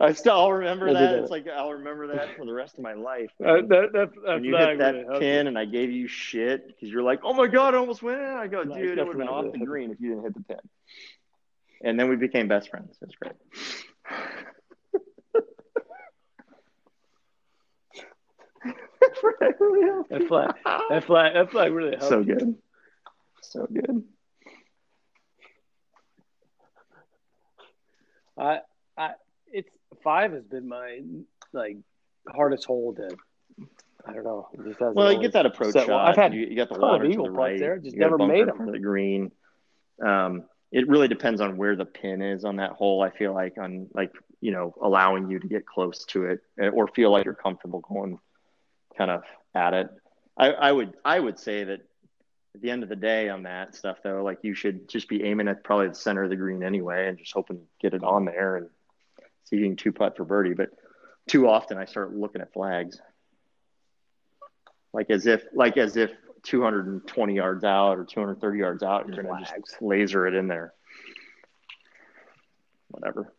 [0.00, 1.20] I still I'll remember that.
[1.20, 3.30] It's like I'll remember that for the rest of my life.
[3.40, 6.88] Uh, that, that, when you hit that really pin and I gave you shit because
[6.88, 9.28] you're like, "Oh my god, I almost went!" I go, "Dude, it would have been
[9.28, 10.58] off the green if you didn't hit the pin."
[11.84, 12.96] And then we became best friends.
[13.00, 13.34] That's great.
[20.10, 22.08] that flag, that flag, that flag really helped.
[22.08, 22.56] So good,
[23.42, 24.02] so good.
[28.38, 28.60] I,
[28.96, 29.10] I,
[29.46, 29.70] it's
[30.02, 31.00] five has been my
[31.52, 31.78] like
[32.28, 33.16] hardest hole to.
[34.06, 34.48] I don't know.
[34.94, 35.86] well, you get that approach set.
[35.86, 35.88] shot.
[35.88, 37.58] Well, I've had you, you got the water to the right.
[37.58, 38.70] There, just never made them.
[38.70, 39.32] The green.
[40.04, 43.02] Um, it really depends on where the pin is on that hole.
[43.02, 46.68] I feel like on like you know, allowing you to get close to it eh,
[46.68, 48.18] or feel like you're comfortable going
[48.98, 49.22] kind of
[49.54, 49.88] at it.
[50.36, 51.80] I, I would I would say that
[52.54, 55.24] at the end of the day on that stuff though, like you should just be
[55.24, 58.04] aiming at probably the center of the green anyway and just hoping to get it
[58.04, 58.68] on there and
[59.44, 60.54] see you can two putt for birdie.
[60.54, 60.70] But
[61.26, 63.00] too often I start looking at flags.
[64.92, 66.12] Like as if like as if
[66.44, 70.72] 220 yards out or 230 yards out, you're gonna just laser it in there.
[72.88, 73.32] Whatever.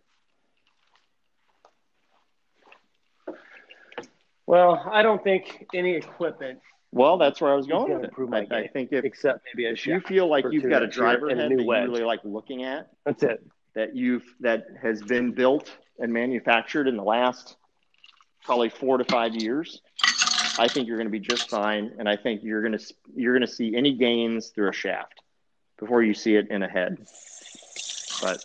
[4.45, 6.59] Well, I don't think any equipment
[6.95, 8.51] Well, that's where I was going with it.
[8.53, 11.49] I, I think if, except maybe if you feel like you've got a driver head
[11.49, 11.89] new that you wedge.
[11.89, 13.45] really like looking at, That's it.
[13.73, 15.69] that you've that has been built
[15.99, 17.57] and manufactured in the last
[18.45, 19.81] probably four to five years,
[20.57, 23.33] I think you're going to be just fine, and I think you're going to you're
[23.33, 25.21] going to see any gains through a shaft
[25.77, 26.97] before you see it in a head.
[28.21, 28.41] But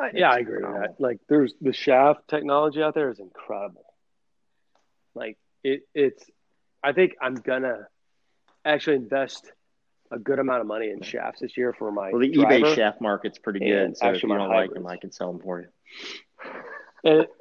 [0.00, 0.96] I, yeah, I agree with that.
[0.98, 3.84] Like, there's the shaft technology out there is incredible.
[5.14, 6.24] Like, it, it's.
[6.82, 7.86] I think I'm gonna
[8.64, 9.52] actually invest
[10.10, 12.64] a good amount of money in shafts this year for my well, the driver.
[12.64, 14.86] eBay shaft market's pretty good, and so if you don't like them.
[14.86, 15.66] I can sell them for
[17.04, 17.26] you.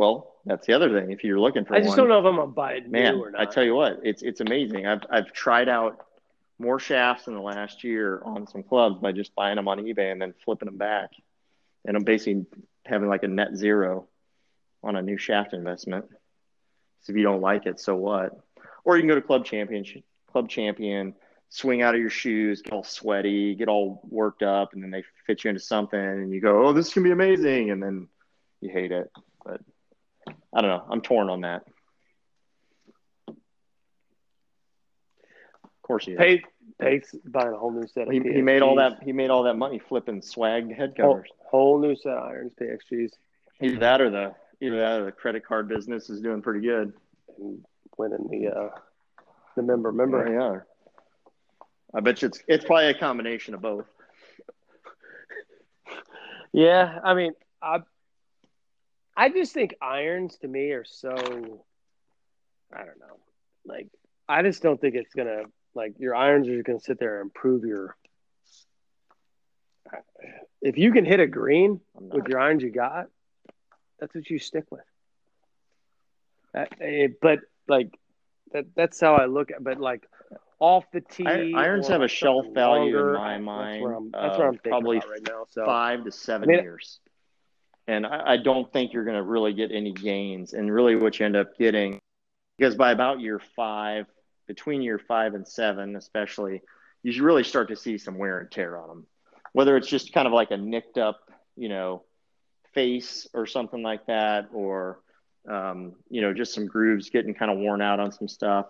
[0.00, 1.10] Well, that's the other thing.
[1.10, 3.16] If you're looking for I just one, don't know if I'm gonna buy it Man,
[3.16, 3.40] new or not.
[3.42, 4.86] I tell you what, it's it's amazing.
[4.86, 6.06] I've I've tried out
[6.60, 10.12] more shafts in the last year on some clubs by just buying them on eBay
[10.12, 11.10] and then flipping them back,
[11.86, 12.46] and I'm basically
[12.84, 14.08] having like a net zero
[14.82, 16.04] on a new shaft investment.
[17.00, 18.32] So if you don't like it, so what?
[18.84, 21.14] Or you can go to Club Championship, Club Champion,
[21.48, 25.02] swing out of your shoes, get all sweaty, get all worked up, and then they
[25.26, 28.08] fit you into something, and you go, "Oh, this can be amazing," and then
[28.60, 29.10] you hate it.
[29.44, 29.62] But
[30.52, 30.84] I don't know.
[30.90, 31.64] I'm torn on that.
[35.90, 36.18] Course he is.
[36.18, 36.42] Pace,
[36.80, 39.42] Pace buying a whole new set of He, he made all that he made all
[39.44, 41.30] that money flipping swag head whole, covers.
[41.38, 43.10] whole new set of irons, PXGs,
[43.60, 46.92] Either that or the either that or the credit card business is doing pretty good.
[47.38, 47.64] and
[47.98, 48.70] winning the uh,
[49.56, 50.18] the member member.
[50.24, 50.66] Yeah, they are.
[51.94, 53.86] I bet you it's it's probably a combination of both.
[56.52, 57.32] Yeah, I mean,
[57.62, 57.80] I
[59.16, 61.10] I just think irons to me are so
[62.72, 63.18] I don't know.
[63.66, 63.88] Like
[64.28, 65.42] I just don't think it's gonna
[65.74, 67.96] like your irons are just gonna sit there and improve your.
[70.62, 73.06] If you can hit a green with your irons you got,
[73.98, 74.84] that's what you stick with.
[76.52, 77.96] That, eh, but like
[78.52, 79.62] that that's how I look at.
[79.62, 80.06] But like
[80.58, 84.10] off the tee, irons have a shelf value in longer, my that's mind Where I'm,
[84.10, 85.44] that's what of I'm probably right now.
[85.48, 87.00] So Five to seven I mean- years.
[87.86, 90.52] And I, I don't think you're going to really get any gains.
[90.52, 91.98] And really, what you end up getting,
[92.56, 94.06] because by about year five,
[94.50, 96.60] between year five and seven, especially,
[97.04, 99.06] you really start to see some wear and tear on them.
[99.52, 101.20] Whether it's just kind of like a nicked up,
[101.56, 102.02] you know,
[102.74, 104.98] face or something like that, or
[105.48, 108.66] um, you know, just some grooves getting kind of worn out on some stuff.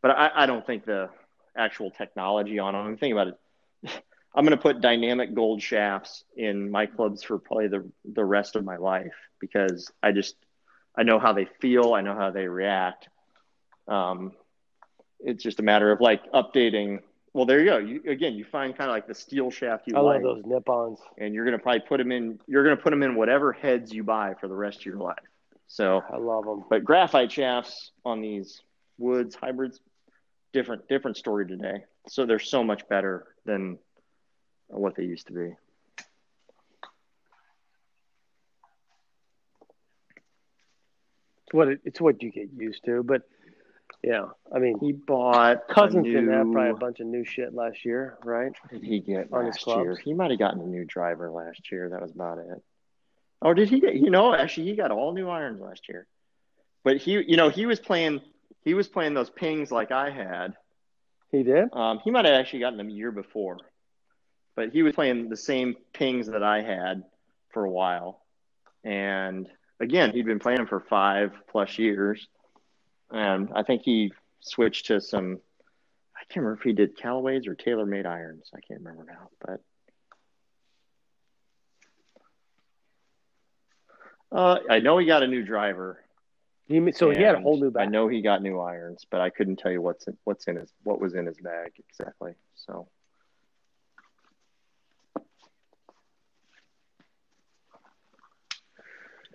[0.00, 1.10] But I, I don't think the
[1.54, 2.86] actual technology on them.
[2.86, 4.02] I'm thinking about it.
[4.34, 8.56] I'm going to put dynamic gold shafts in my clubs for probably the the rest
[8.56, 10.36] of my life because I just
[10.96, 11.92] I know how they feel.
[11.92, 13.10] I know how they react.
[13.86, 14.32] Um,
[15.24, 17.00] it's just a matter of like updating.
[17.34, 17.78] Well, there you go.
[17.78, 20.44] You, again, you find kind of like the steel shaft you I like love those
[20.44, 20.98] Nippons.
[21.18, 23.52] and you're going to probably put them in you're going to put them in whatever
[23.52, 25.16] heads you buy for the rest of your life
[25.66, 26.64] so I love them.
[26.68, 28.60] but graphite shafts on these
[28.98, 29.80] woods hybrids
[30.52, 33.78] different different story today so they're so much better than
[34.68, 35.54] what they used to be
[41.52, 43.02] It's what it, it's what you get used to.
[43.02, 43.22] But
[44.02, 47.54] yeah, I mean, he bought Cousins a didn't have probably a bunch of new shit
[47.54, 48.52] last year, right?
[48.60, 51.30] what did he get on his last year he might have gotten a new driver
[51.30, 52.62] last year that was about it
[53.42, 56.06] oh did he get you know actually he got all new irons last year
[56.84, 58.20] but he you know he was playing
[58.64, 60.54] he was playing those pings like i had
[61.30, 61.68] He did.
[61.72, 63.58] Um, he might have actually gotten them a year before,
[64.54, 67.04] but he was playing the same pings that I had
[67.52, 68.20] for a while.
[68.84, 69.48] And
[69.80, 72.28] again, he'd been playing them for five plus years.
[73.12, 75.38] And I think he switched to some,
[76.16, 78.50] I can't remember if he did Callaway's or TaylorMade irons.
[78.54, 79.60] I can't remember now, but.
[84.34, 86.02] Uh, I know he got a new driver.
[86.66, 87.88] He, so he had a whole new bag.
[87.88, 90.56] I know he got new irons, but I couldn't tell you what's in, what's in
[90.56, 92.32] his what was in his bag exactly.
[92.54, 92.88] So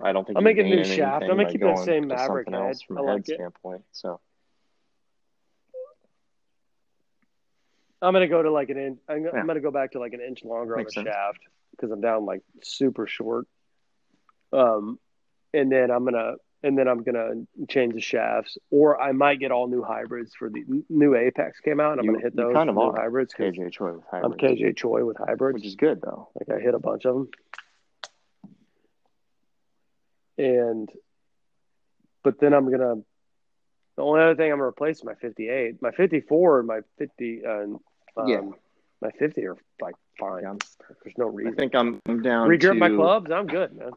[0.01, 1.23] I don't think I'll make a new shaft.
[1.23, 2.77] I'm gonna keep that same Mavrik head.
[2.87, 3.35] from I a like head it.
[3.35, 3.83] standpoint.
[3.91, 4.19] So
[8.01, 8.99] I'm gonna go to like an inch.
[9.09, 9.31] I'm, Yeah.
[9.33, 11.15] I'm gonna go back to like an inch longer Makes on the sense.
[11.15, 11.39] shaft
[11.71, 13.47] because I'm down like super short.
[14.53, 14.99] Um,
[15.53, 19.51] and then I'm gonna and then I'm gonna change the shafts, or I might get
[19.51, 21.93] all new hybrids for the new Apex came out.
[21.93, 23.33] and I'm You- gonna hit those kind of are hybrids.
[23.33, 25.55] KJ Choi with I'm hybrids, KJ Choi with hybrids.
[25.55, 26.29] which is good though.
[26.35, 27.29] Like I hit a bunch of them,
[30.37, 30.89] and
[32.23, 32.95] but then I'm gonna.
[33.95, 37.45] The only other thing I'm gonna replace my 58, my 54, and my 50.
[37.45, 37.79] Uh, um,
[38.27, 38.41] Yeah.
[39.01, 40.43] my 50 are like fine.
[40.43, 40.53] Yeah.
[41.03, 41.53] There's no reason.
[41.53, 43.31] I think I'm I'm down Redrip to my clubs.
[43.31, 43.91] I'm good, man.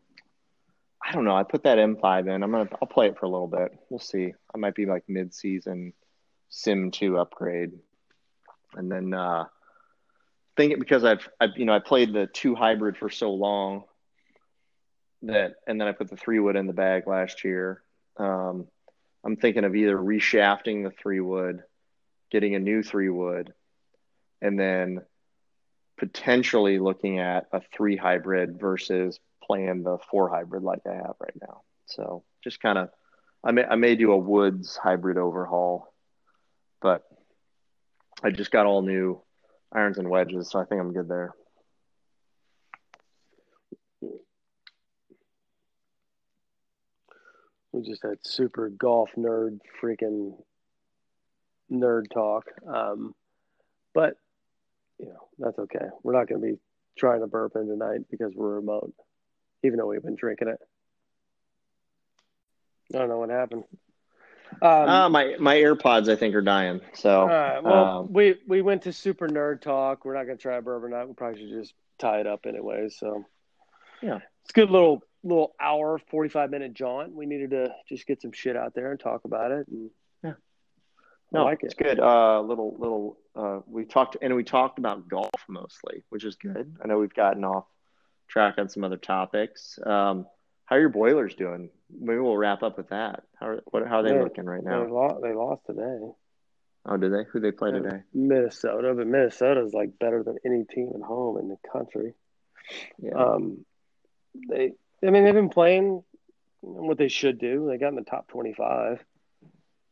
[1.04, 1.34] I don't know.
[1.34, 2.42] I put that M5 in.
[2.42, 3.72] I'm gonna I'll play it for a little bit.
[3.88, 4.32] We'll see.
[4.54, 5.92] I might be like mid season
[6.48, 7.72] Sim 2 upgrade.
[8.74, 9.44] And then uh
[10.56, 13.84] think it because I've I've you know I played the two hybrid for so long
[15.22, 17.82] that and then I put the three wood in the bag last year.
[18.16, 18.66] Um
[19.24, 21.62] I'm thinking of either reshafting the three wood,
[22.30, 23.52] getting a new three wood,
[24.40, 25.02] and then
[25.98, 31.36] potentially looking at a three hybrid versus playing the four hybrid like I have right
[31.42, 31.60] now.
[31.86, 32.88] So just kind of,
[33.44, 35.92] I may I may do a woods hybrid overhaul,
[36.80, 37.02] but
[38.22, 39.20] I just got all new
[39.72, 41.34] irons and wedges, so I think I'm good there.
[47.72, 50.34] We just had super golf nerd freaking
[51.70, 52.46] nerd talk.
[52.66, 53.14] Um,
[53.94, 54.16] but
[54.98, 55.86] you know that's okay.
[56.02, 56.58] We're not going to be
[56.96, 58.92] trying to burp in tonight because we're remote,
[59.62, 60.58] even though we've been drinking it.
[62.94, 63.64] I don't know what happened.
[64.62, 66.80] Um, uh, my my AirPods I think are dying.
[66.94, 67.62] So right.
[67.62, 70.04] Well, um, we we went to super nerd talk.
[70.04, 71.06] We're not going to try bourbon night.
[71.06, 72.88] We probably should just tie it up anyway.
[72.90, 73.24] So
[74.02, 74.16] Yeah.
[74.42, 77.14] it's a good little little hour, forty five minute jaunt.
[77.14, 79.66] We needed to just get some shit out there and talk about it.
[79.68, 79.90] And
[80.22, 80.30] Yeah.
[80.32, 80.34] I
[81.32, 81.82] no, like it's it.
[81.82, 82.00] good.
[82.00, 86.76] Uh, little little uh, we talked and we talked about golf mostly, which is good.
[86.82, 87.66] I know we've gotten off
[88.28, 89.78] track on some other topics.
[89.84, 90.26] Um,
[90.66, 91.68] how are your boilers doing?
[91.90, 93.24] Maybe we'll wrap up with that.
[93.40, 94.22] How are, what, how are they Yeah.
[94.22, 94.86] looking right They now?
[94.86, 95.98] lost, they lost today.
[96.86, 97.24] Oh, did they?
[97.32, 97.78] Who they play Yeah.
[97.80, 98.02] today?
[98.14, 102.14] Minnesota, but is like better than any team at home in the country.
[102.98, 103.14] Yeah.
[103.14, 103.64] Um,
[104.48, 104.72] they,
[105.04, 106.02] I mean, they've been playing
[106.60, 107.68] what they should do.
[107.68, 109.02] They got in the top twenty-five,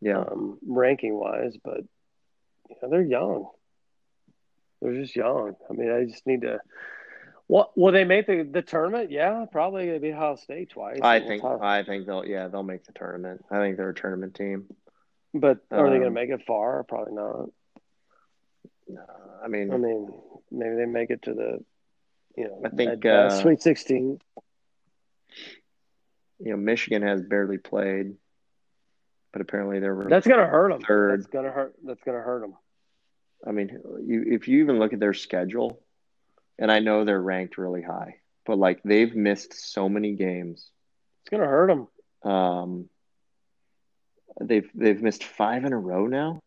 [0.00, 0.18] yeah.
[0.18, 1.80] um, ranking wise, but
[2.68, 3.48] you know, they're young.
[4.80, 5.54] They're just young.
[5.68, 6.60] I mean, I just need to.
[7.46, 9.10] What will they make the, the tournament?
[9.10, 10.98] Yeah, probably they beat Ohio State twice.
[11.00, 13.44] I think I think they'll yeah they'll make the tournament.
[13.50, 14.66] I think they're a tournament team.
[15.34, 16.84] but are they going to um, make it far?
[16.84, 17.48] Probably not.
[19.42, 20.08] I mean, I mean,
[20.50, 21.64] maybe they make it to the,
[22.36, 24.18] you know, I think, that, uh, uh, Sweet Sixteen.
[26.38, 28.14] You know, Michigan has barely played,
[29.32, 30.06] but apparently they're.
[30.08, 30.80] That's gonna hurt them.
[30.82, 31.20] Third.
[31.20, 31.74] That's gonna hurt.
[31.84, 32.54] That's gonna hurt them.
[33.46, 35.80] I mean, you if you even look at their schedule,
[36.58, 38.16] and I know they're ranked really high,
[38.46, 40.70] but like they've missed so many games.
[41.22, 42.30] It's gonna hurt them.
[42.30, 42.88] Um,
[44.40, 46.40] they've they've missed five in a row now.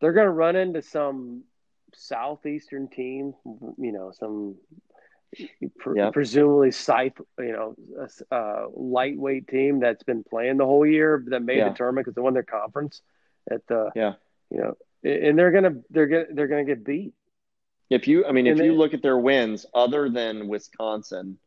[0.00, 1.44] They're gonna run into some
[1.94, 3.34] southeastern team.
[3.44, 4.56] You know, some
[5.78, 6.12] pre- Yep.
[6.12, 7.20] presumably scythe.
[7.38, 7.74] You know,
[8.30, 11.70] a uh, lightweight team that's been playing the whole year that made Yeah.
[11.70, 13.02] the tournament because they won their conference.
[13.50, 14.14] At the Yeah.
[14.50, 17.14] you know, and they're gonna they're gonna they're gonna get beat.
[17.90, 21.38] If you, I mean, if And you look at their wins, other than Wisconsin,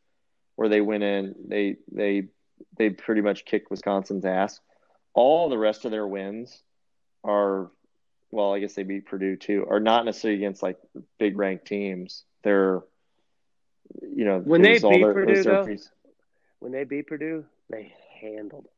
[0.54, 2.28] where they went in, they they
[2.76, 4.60] they pretty much kicked Wisconsin's ass.
[5.14, 6.62] All the rest of their wins
[7.24, 7.70] are,
[8.30, 10.78] well, I guess they beat Purdue too, are not necessarily against like
[11.18, 12.24] big ranked teams.
[12.42, 12.82] They're,
[14.02, 15.76] you know, When they beat their- Purdue, though,
[16.60, 18.70] When they beat Purdue, they handled them.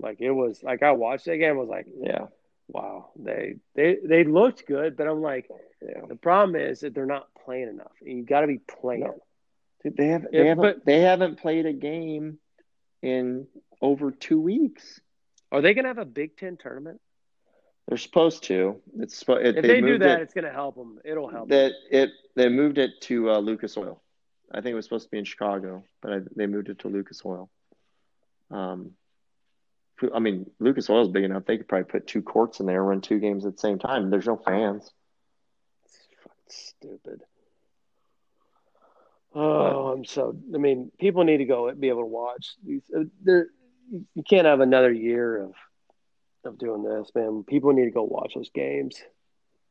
[0.00, 1.50] Like it was like I watched that game.
[1.50, 2.26] I was like, yeah,
[2.68, 5.48] wow, they they they looked good, but I'm like,
[5.80, 6.00] yeah.
[6.08, 7.92] the problem is that they're not playing enough.
[8.04, 9.00] And you got to be playing.
[9.02, 9.22] No.
[9.84, 12.38] Dude, They have Yeah, they haven't but- they haven't played a game
[13.02, 13.46] in
[13.80, 15.00] over two weeks.
[15.52, 17.00] Are they going to have a Big Ten tournament?
[17.86, 18.80] They're supposed to.
[18.98, 20.98] It's it, If they, do that, it- it's going to help them.
[21.04, 21.48] It'll help.
[21.48, 21.58] them.
[21.58, 24.02] that it they moved it to uh, Lucas Oil.
[24.54, 26.88] I think it was supposed to be in Chicago, but I, they moved it to
[26.88, 27.50] Lucas Oil.
[28.50, 28.92] Um,
[30.14, 32.80] I mean, Lucas Oil is big enough; they could probably put two courts in there,
[32.80, 34.10] and run two games at the same time.
[34.10, 34.92] There's no fans.
[35.84, 37.20] It's fucking stupid.
[39.34, 40.36] Oh, I'm so.
[40.54, 42.82] I mean, people need to go be able to watch these.
[42.96, 43.48] Uh, there,
[43.90, 45.54] you can't have another year of
[46.44, 47.44] of doing this, man.
[47.44, 49.02] People need to go watch those games.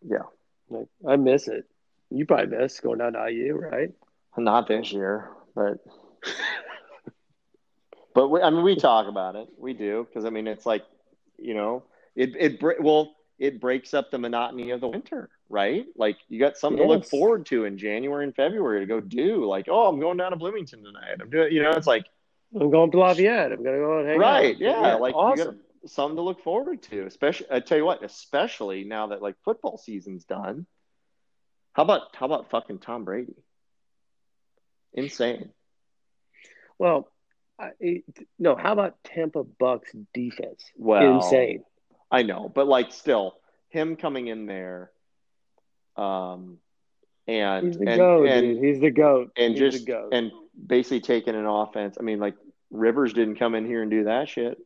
[0.05, 0.23] Yeah,
[0.69, 1.65] Like, I miss it.
[2.09, 3.91] You probably miss going down to IU, right?
[4.37, 5.77] Not this year, but
[8.15, 9.47] but we, I mean, we talk about it.
[9.57, 10.83] We do because I mean, it's like
[11.37, 11.83] you know,
[12.15, 15.29] it it well, it breaks up the monotony of the winter.
[15.49, 15.85] right?
[15.95, 19.45] Like you got something to look forward to in January and February to go do.
[19.45, 21.17] Like, oh, I'm going down to Bloomington tonight.
[21.21, 22.05] I'm doing, you know, it's like
[22.59, 23.51] I'm going to Lafayette.
[23.51, 24.61] I'm going to go and hang right, out.
[24.61, 25.45] yeah, like you awesome.
[25.45, 27.05] got something to look forward to.
[27.05, 30.65] Especially, I tell you what, especially now that like football season's done.
[31.73, 33.35] How about how about fucking Tom Brady?
[34.93, 35.49] Insane.
[36.77, 37.07] Well,
[37.59, 38.03] I,
[38.39, 38.55] no.
[38.55, 40.63] How about Tampa Bucks defense?
[40.75, 41.63] Well, Insane.
[42.11, 43.35] I know, but like still,
[43.69, 44.91] him coming in there,
[45.95, 46.57] um,
[47.27, 48.63] and He's the and, goat, and, dude.
[48.63, 49.31] He's the goat.
[49.37, 50.09] and He's just the goat.
[50.13, 50.31] and
[50.67, 51.97] basically taking an offense.
[51.99, 52.35] I mean, like
[52.71, 54.57] Rivers didn't come in here and do that shit.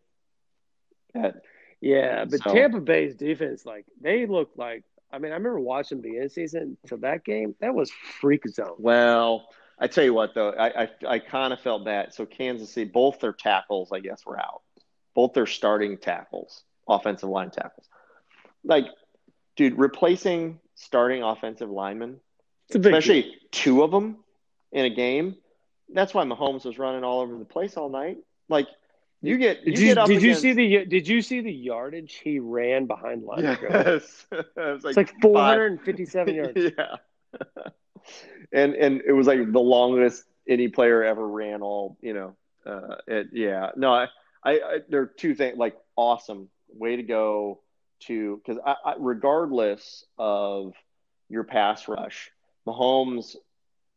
[1.13, 1.35] That
[1.81, 4.83] yeah, but so- Tampa Bay's defense, like they look like.
[5.11, 6.77] I mean, I remember watching the end season.
[6.87, 8.75] So that game, that was freak zone.
[8.77, 9.47] well,
[9.79, 12.13] I tell you what though, I I, I kind of felt that.
[12.13, 14.61] So Kansas City, both their tackles, I guess, were out.
[15.15, 17.87] Both their starting tackles, offensive line tackles.
[18.63, 18.85] Like,
[19.55, 22.19] dude, replacing starting offensive linemen
[22.67, 22.93] It's a deal.
[22.95, 24.17] especially two of them
[24.71, 25.35] in a game.
[25.93, 28.17] That's why Mahomes was running all over the place all night.
[28.49, 28.67] Like
[29.21, 31.51] you get, you Did you, get up did you see the Did you see the
[31.53, 33.69] yardage he ran behind linebacker?
[33.71, 36.73] Yes, it was It's like 457 five- yards.
[36.77, 36.95] Yeah,
[38.51, 41.61] and and it was like the longest any player ever ran.
[41.61, 42.35] All you know,
[42.65, 43.71] uh, it, yeah.
[43.75, 44.07] No, I,
[44.43, 47.61] I, I there are two things like awesome way to go
[48.01, 50.73] to because I, I, regardless of
[51.29, 52.31] your pass rush,
[52.65, 53.35] Mahomes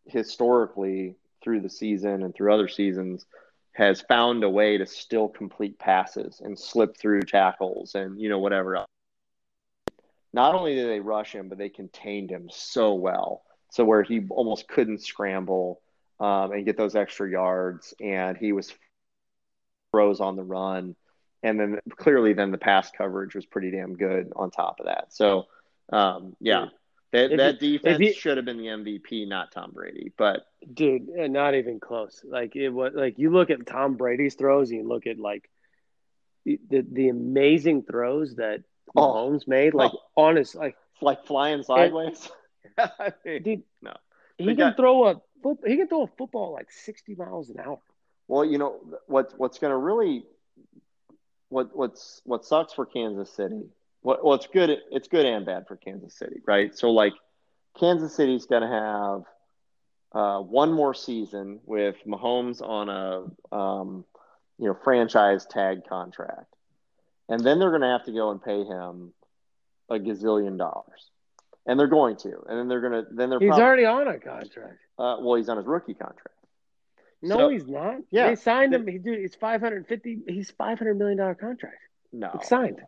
[0.07, 3.27] historically through the season and through other seasons
[3.73, 8.39] has found a way to still complete passes and slip through tackles and you know
[8.39, 8.87] whatever else.
[10.33, 14.21] Not only did they rush him, but they contained him so well, so where he
[14.31, 15.81] almost couldn't scramble
[16.19, 18.73] um, and get those extra yards, and he was
[19.93, 20.95] throws on the run,
[21.43, 25.13] and then clearly then the pass coverage was pretty damn good on top of that.
[25.13, 25.47] So
[25.93, 26.67] um, yeah,
[27.13, 31.09] that that you- defense you- should have been the MVP, not Tom Brady, but Dude,
[31.19, 32.23] uh, not even close.
[32.25, 35.49] Like it was like you look at Tom Brady's throws, and you look at like
[36.45, 36.59] the
[36.91, 38.63] the, amazing throws that
[38.97, 39.03] Oh.
[39.15, 39.73] Mahomes made.
[39.75, 40.01] Like Oh.
[40.17, 42.31] honest, like like flying sideways.
[42.79, 43.95] I mean, dude, No.
[44.39, 45.21] he They can got- throw a
[45.67, 47.79] he can throw a football like sixty miles an hour.
[48.29, 50.25] Well, you know what what's going to really
[51.49, 53.63] what what's what sucks for Kansas City.
[54.03, 56.77] What what's good it's good and bad for Kansas City, right?
[56.77, 57.15] So like
[57.79, 59.23] Kansas City's going to have
[60.13, 64.05] uh, one more season with Mahomes on a um,
[64.59, 66.55] you know franchise tag contract,
[67.29, 69.13] and then they're going to have to go and pay him
[69.89, 71.11] a gazillion dollars,
[71.67, 74.09] and they're going to, and then they're going to then they're He's prob- already on
[74.09, 74.79] a contract.
[74.99, 76.37] uh, well he's on his rookie contract.
[77.23, 77.97] No, So- he's not.
[78.11, 78.29] Yeah.
[78.29, 78.87] they signed him.
[78.87, 80.19] He dude, it's five hundred fifty.
[80.27, 81.77] He's five hundred million dollar contract.
[82.13, 82.81] No, It's signed.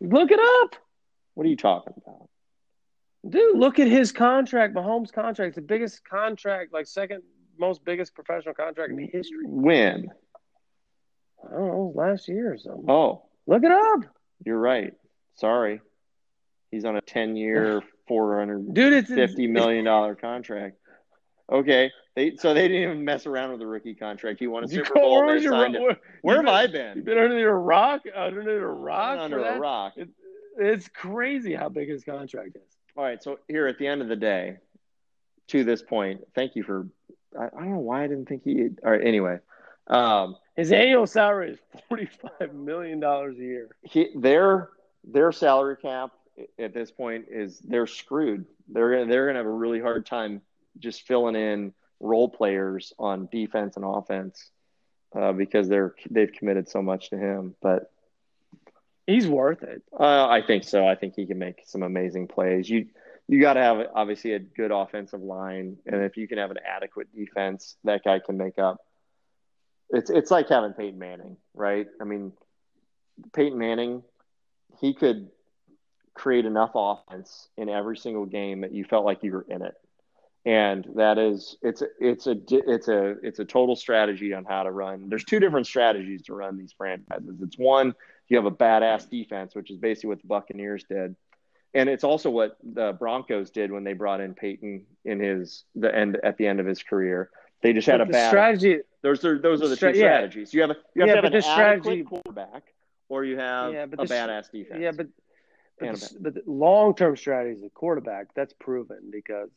[0.00, 0.76] Look it up.
[1.34, 2.28] What are you talking about?
[3.28, 5.48] Dude, look at his contract, Mahomes' contract.
[5.48, 7.22] It's the biggest contract, like second
[7.58, 9.44] most biggest professional contract in history.
[9.46, 10.08] When?
[11.46, 12.86] I don't know, last year or something.
[12.88, 14.00] Oh, Look it up.
[14.44, 14.94] you're right.
[15.34, 15.80] Sorry.
[16.70, 20.76] He's on a 10 year, $450 Dude, it's it's- million dollar contract.
[21.50, 21.90] Okay.
[22.14, 24.38] They, so they didn't even mess around with the rookie contract.
[24.40, 25.24] He won a You Super Bowl.
[25.26, 27.16] where your- where- Where have I been- You've been?
[27.16, 28.02] been under a rock?
[28.14, 29.18] Underneath a rock?
[29.18, 29.94] Under a rock.
[29.96, 30.08] It,
[30.58, 32.62] it's crazy how big his contract is.
[32.96, 33.22] All right.
[33.22, 34.58] So here at the end of the day,
[35.48, 36.86] to this point, thank you for.
[37.38, 38.68] I, I don't know why I didn't think he.
[38.84, 39.00] All right.
[39.04, 39.38] Anyway,
[39.86, 41.58] um, His annual salary is
[41.88, 43.68] forty-five million dollars a year.
[43.82, 44.70] he, their
[45.04, 46.10] their salary cap
[46.58, 48.46] at this point is they're screwed.
[48.68, 50.42] They're gonna they're gonna have a really hard time
[50.78, 54.50] just filling in role players on defense and offense
[55.14, 57.54] uh, because they're they've committed so much to him.
[57.60, 57.90] But
[59.06, 59.82] He's worth it.
[59.98, 60.86] uh, I think so.
[60.86, 62.70] I think he can make some amazing plays.
[62.70, 62.86] You
[63.26, 66.58] you got to have obviously a good offensive line, and if you can have an
[66.64, 68.78] adequate defense, that guy can make up.
[69.90, 71.88] It's it's like having Peyton Manning, right?
[72.00, 72.32] I mean,
[73.32, 74.02] Peyton Manning,
[74.80, 75.28] he could
[76.14, 79.74] create enough offense in every single game that you felt like you were in it,
[80.44, 84.62] and that is it's a, it's a it's a it's a total strategy on how
[84.62, 85.08] to run.
[85.08, 87.36] There's two different strategies to run these franchises.
[87.42, 87.94] It's one
[88.28, 91.16] you have a badass defense, which is basically what the Buccaneers did.
[91.74, 95.94] And it's also what the Broncos did when they brought in Peyton in his the
[95.94, 97.30] end at the end of his career.
[97.62, 98.78] They just had a bad strategy.
[99.02, 99.92] those are those are the two yeah.
[99.92, 100.52] strategies.
[100.54, 102.64] You have a you have Yeah, to have an strategy- quarterback
[103.08, 104.80] or you have Yeah, but a the- badass defense.
[104.80, 105.08] Yeah, but
[105.80, 108.34] but, the, but the long-term strategy is a quarterback.
[108.34, 109.50] That's proven because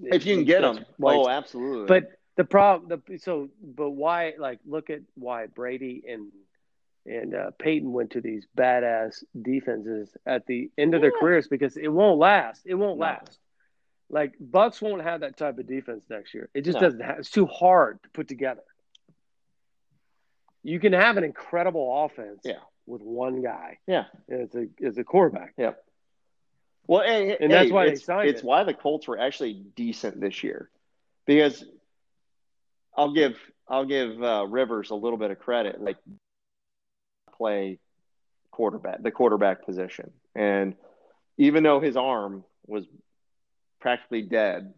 [0.00, 1.86] if you can get them, oh, absolutely.
[1.86, 4.34] But the problem, the so, but why?
[4.38, 6.30] Like, look at why Brady and
[7.06, 11.76] and uh, Peyton went to these badass defenses at the end of their careers because
[11.76, 12.62] it won't last.
[12.66, 13.06] It won't No.
[13.06, 13.38] last.
[14.10, 16.48] Like Bucks won't have that type of defense next year.
[16.54, 16.80] It just No.
[16.82, 17.00] doesn't.
[17.00, 18.62] Have, it's too hard to put together.
[20.62, 22.60] You can have an incredible offense Yeah.
[22.88, 24.04] With one guy Yeah.
[24.28, 25.54] as a as a quarterback.
[25.58, 25.84] Yep.
[26.86, 28.44] Well, hey, And that's hey, why it's, it's it.
[28.44, 30.70] why the Colts were actually decent this year,
[31.26, 31.64] because
[32.96, 35.80] I'll give I'll give uh, Rivers a little bit of credit.
[35.82, 35.98] Like
[37.36, 37.78] play
[38.50, 40.74] quarterback, the quarterback position, and
[41.36, 42.84] even though his arm was
[43.80, 44.74] practically dead,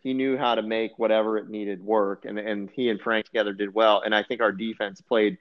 [0.00, 3.52] he knew how to make whatever it needed work, and and he and Frank together
[3.52, 4.02] did well.
[4.04, 5.38] And I think our defense played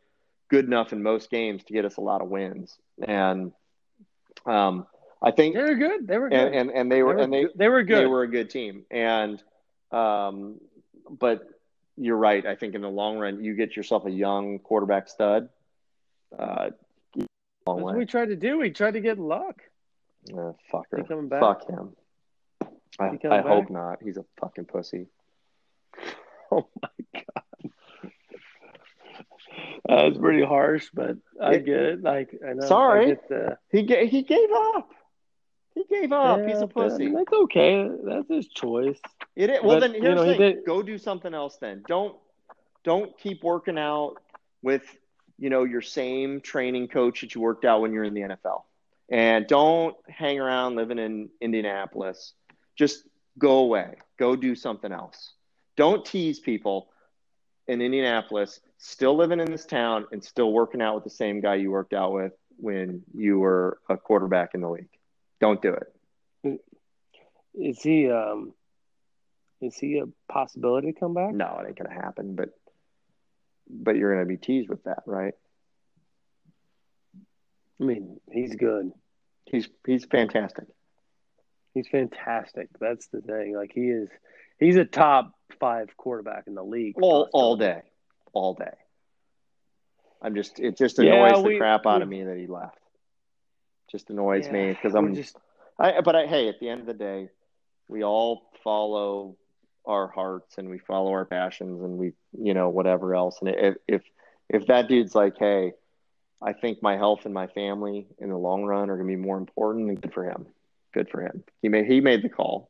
[0.50, 3.52] good enough in most games to get us a lot of wins, and
[4.46, 4.86] um,
[5.22, 6.08] I think They were good.
[6.08, 6.40] They were good.
[6.40, 8.00] and, and and they were and they they were good.
[8.00, 9.42] they were a good team and
[9.92, 10.60] um
[11.10, 11.48] but
[11.98, 15.48] you're right i think in the long run you get yourself a young quarterback stud
[16.38, 16.70] uh
[17.66, 18.58] long That's what we tried to do.
[18.60, 19.62] We tried to get Luck.
[20.32, 21.40] Uh, fucker coming back?
[21.40, 21.96] fuck him
[23.00, 25.08] i, I hope not he's a fucking pussy
[26.52, 26.90] Oh my.
[29.88, 32.02] Uh, that's pretty harsh, but I get it.
[32.02, 32.66] Like I know.
[32.66, 33.06] Sorry.
[33.06, 34.90] I get the, he ga- he gave up
[35.76, 37.90] he gave up he's a pussy That's okay.
[38.04, 38.98] That's his choice.
[39.36, 39.60] It is.
[39.62, 41.58] Well, But, then you here's know, the thing: did- go do something else.
[41.58, 42.16] Then don't
[42.84, 44.16] don't keep working out
[44.62, 44.84] with
[45.38, 48.64] you know your same training coach that you worked out when you're in the NFL,
[49.10, 52.34] and don't hang around living in Indianapolis.
[52.78, 53.04] Just
[53.38, 53.96] go away.
[54.18, 55.34] Go do something else.
[55.76, 56.90] Don't tease people
[57.68, 61.56] in Indianapolis, still living in this town and still working out with the same guy
[61.56, 64.90] you worked out with when you were a quarterback in the league.
[65.42, 66.62] Don't do it.
[67.56, 68.54] Is he um
[69.62, 71.34] is he a possibility to come back?
[71.34, 72.36] No, it ain't gonna happen.
[72.36, 72.50] But
[73.70, 75.34] but you're gonna be teased with that, right?
[77.82, 78.92] I mean, he's good.
[79.46, 80.66] He's he's fantastic.
[81.74, 82.70] He's fantastic.
[82.80, 83.56] That's the thing.
[83.56, 84.10] Like he is
[84.60, 86.96] he's a top five quarterback in the league.
[87.02, 87.82] All all day,
[88.36, 88.74] all day.
[90.22, 92.78] I'm just it just Yeah, annoys the crap out of me that he left.
[93.92, 95.38] Just annoys Yeah, me because I'm just
[95.80, 97.30] I but I hey at the end of the day,
[97.88, 99.38] we all follow
[99.86, 103.76] our hearts and we follow our passions and we you know whatever else and if
[103.88, 104.04] if
[104.50, 105.74] if that dude's like hey
[106.42, 109.22] I think my health and my family in the long run are going to be
[109.22, 110.48] more important then good for him
[110.94, 112.70] good for him he made he made the call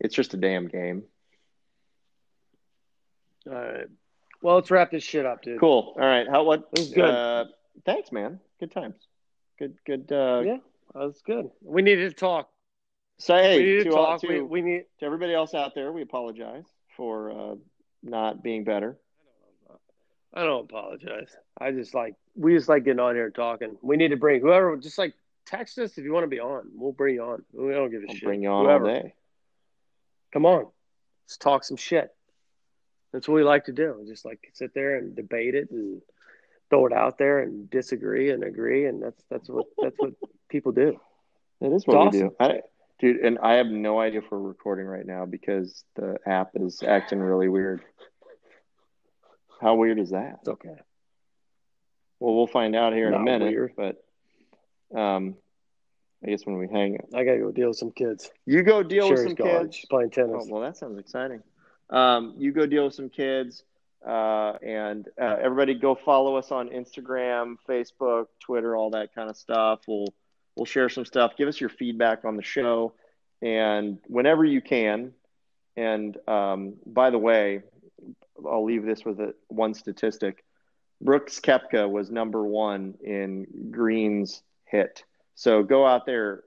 [0.00, 1.04] it's just a damn game
[3.46, 3.86] all right.
[4.46, 5.58] Well, let's wrap this shit up, dude.
[5.58, 7.04] cool all right how what It was good.
[7.04, 7.46] uh,
[7.84, 8.94] thanks man good times
[9.58, 10.58] good good uh Yeah.
[10.94, 11.50] That was good.
[11.62, 12.48] We needed to talk.
[13.18, 15.90] so hey we to, to all- to, we, we need to everybody else out there
[15.90, 16.62] we apologize
[16.96, 17.54] for uh
[18.04, 18.96] not being better
[20.32, 21.34] I don't apologize.
[21.60, 23.76] I just like we just like getting on here and talking.
[23.82, 26.68] We need to bring whoever just like text us if you want to be on.
[26.72, 27.42] We'll bring you on.
[27.52, 28.22] We don't give a I'll shit.
[28.22, 28.86] bring you on whoever.
[28.86, 29.14] all day
[30.32, 30.66] Come on.
[31.24, 32.14] Let's talk some shit.
[33.16, 34.04] That's what we like to do.
[34.06, 36.02] Just like sit there and debate it and
[36.68, 40.12] throw it out there and disagree and agree and that's that's what that's what
[40.50, 41.00] people do.
[41.62, 42.36] That is what It's we do.
[42.38, 42.60] I,
[42.98, 46.82] dude, and I have no idea if we're recording right now because the app is
[46.82, 47.80] acting really weird.
[49.62, 50.40] How weird is that?
[50.40, 50.76] It's okay.
[52.20, 53.48] Well, we'll find out here in a minute.
[53.48, 53.72] weird.
[53.78, 54.04] But
[54.94, 55.36] um,
[56.22, 58.30] I guess when we hang I gotta go deal with some kids.
[58.44, 59.86] you go deal with some kids.
[59.88, 60.48] Playing Oh, tennis.
[60.50, 61.42] well, that sounds exciting.
[61.90, 63.62] Um, you go deal with some kids,
[64.06, 69.36] uh, and uh, everybody go follow us on Instagram, Facebook, Twitter, all that kind of
[69.36, 69.80] stuff.
[69.86, 70.12] We'll
[70.56, 71.36] we'll share some stuff.
[71.36, 72.94] Give us your feedback on the show,
[73.42, 75.12] and whenever you can.
[75.76, 77.62] And um, by the way,
[78.44, 80.42] I'll leave this with a, one statistic.
[81.00, 85.04] Brooks Koepka was number one in greens hit.
[85.34, 86.44] So go out there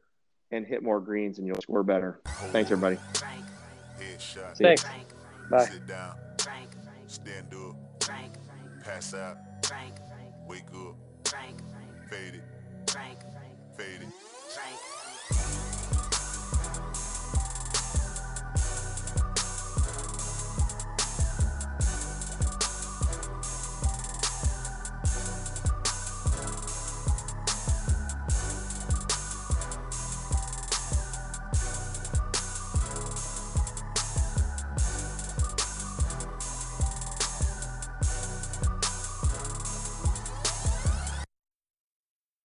[0.51, 2.19] and hit more greens, and you'll score better.
[2.51, 2.97] Thanks, everybody.
[3.99, 4.57] Headshot.
[4.57, 4.75] See ya.
[4.75, 4.85] Thanks.
[5.49, 5.65] Bye.
[5.65, 6.15] Sit down.
[6.39, 6.69] Frank.
[7.07, 7.75] Stand up.
[8.03, 8.33] Frank.
[8.83, 9.37] Pass out.
[9.65, 9.95] Frank.
[10.47, 10.95] Wake up.
[11.25, 11.59] Frank.
[12.09, 12.43] Faded.
[12.87, 13.19] Frank.
[13.77, 14.07] it.
[14.49, 15.58] Frank.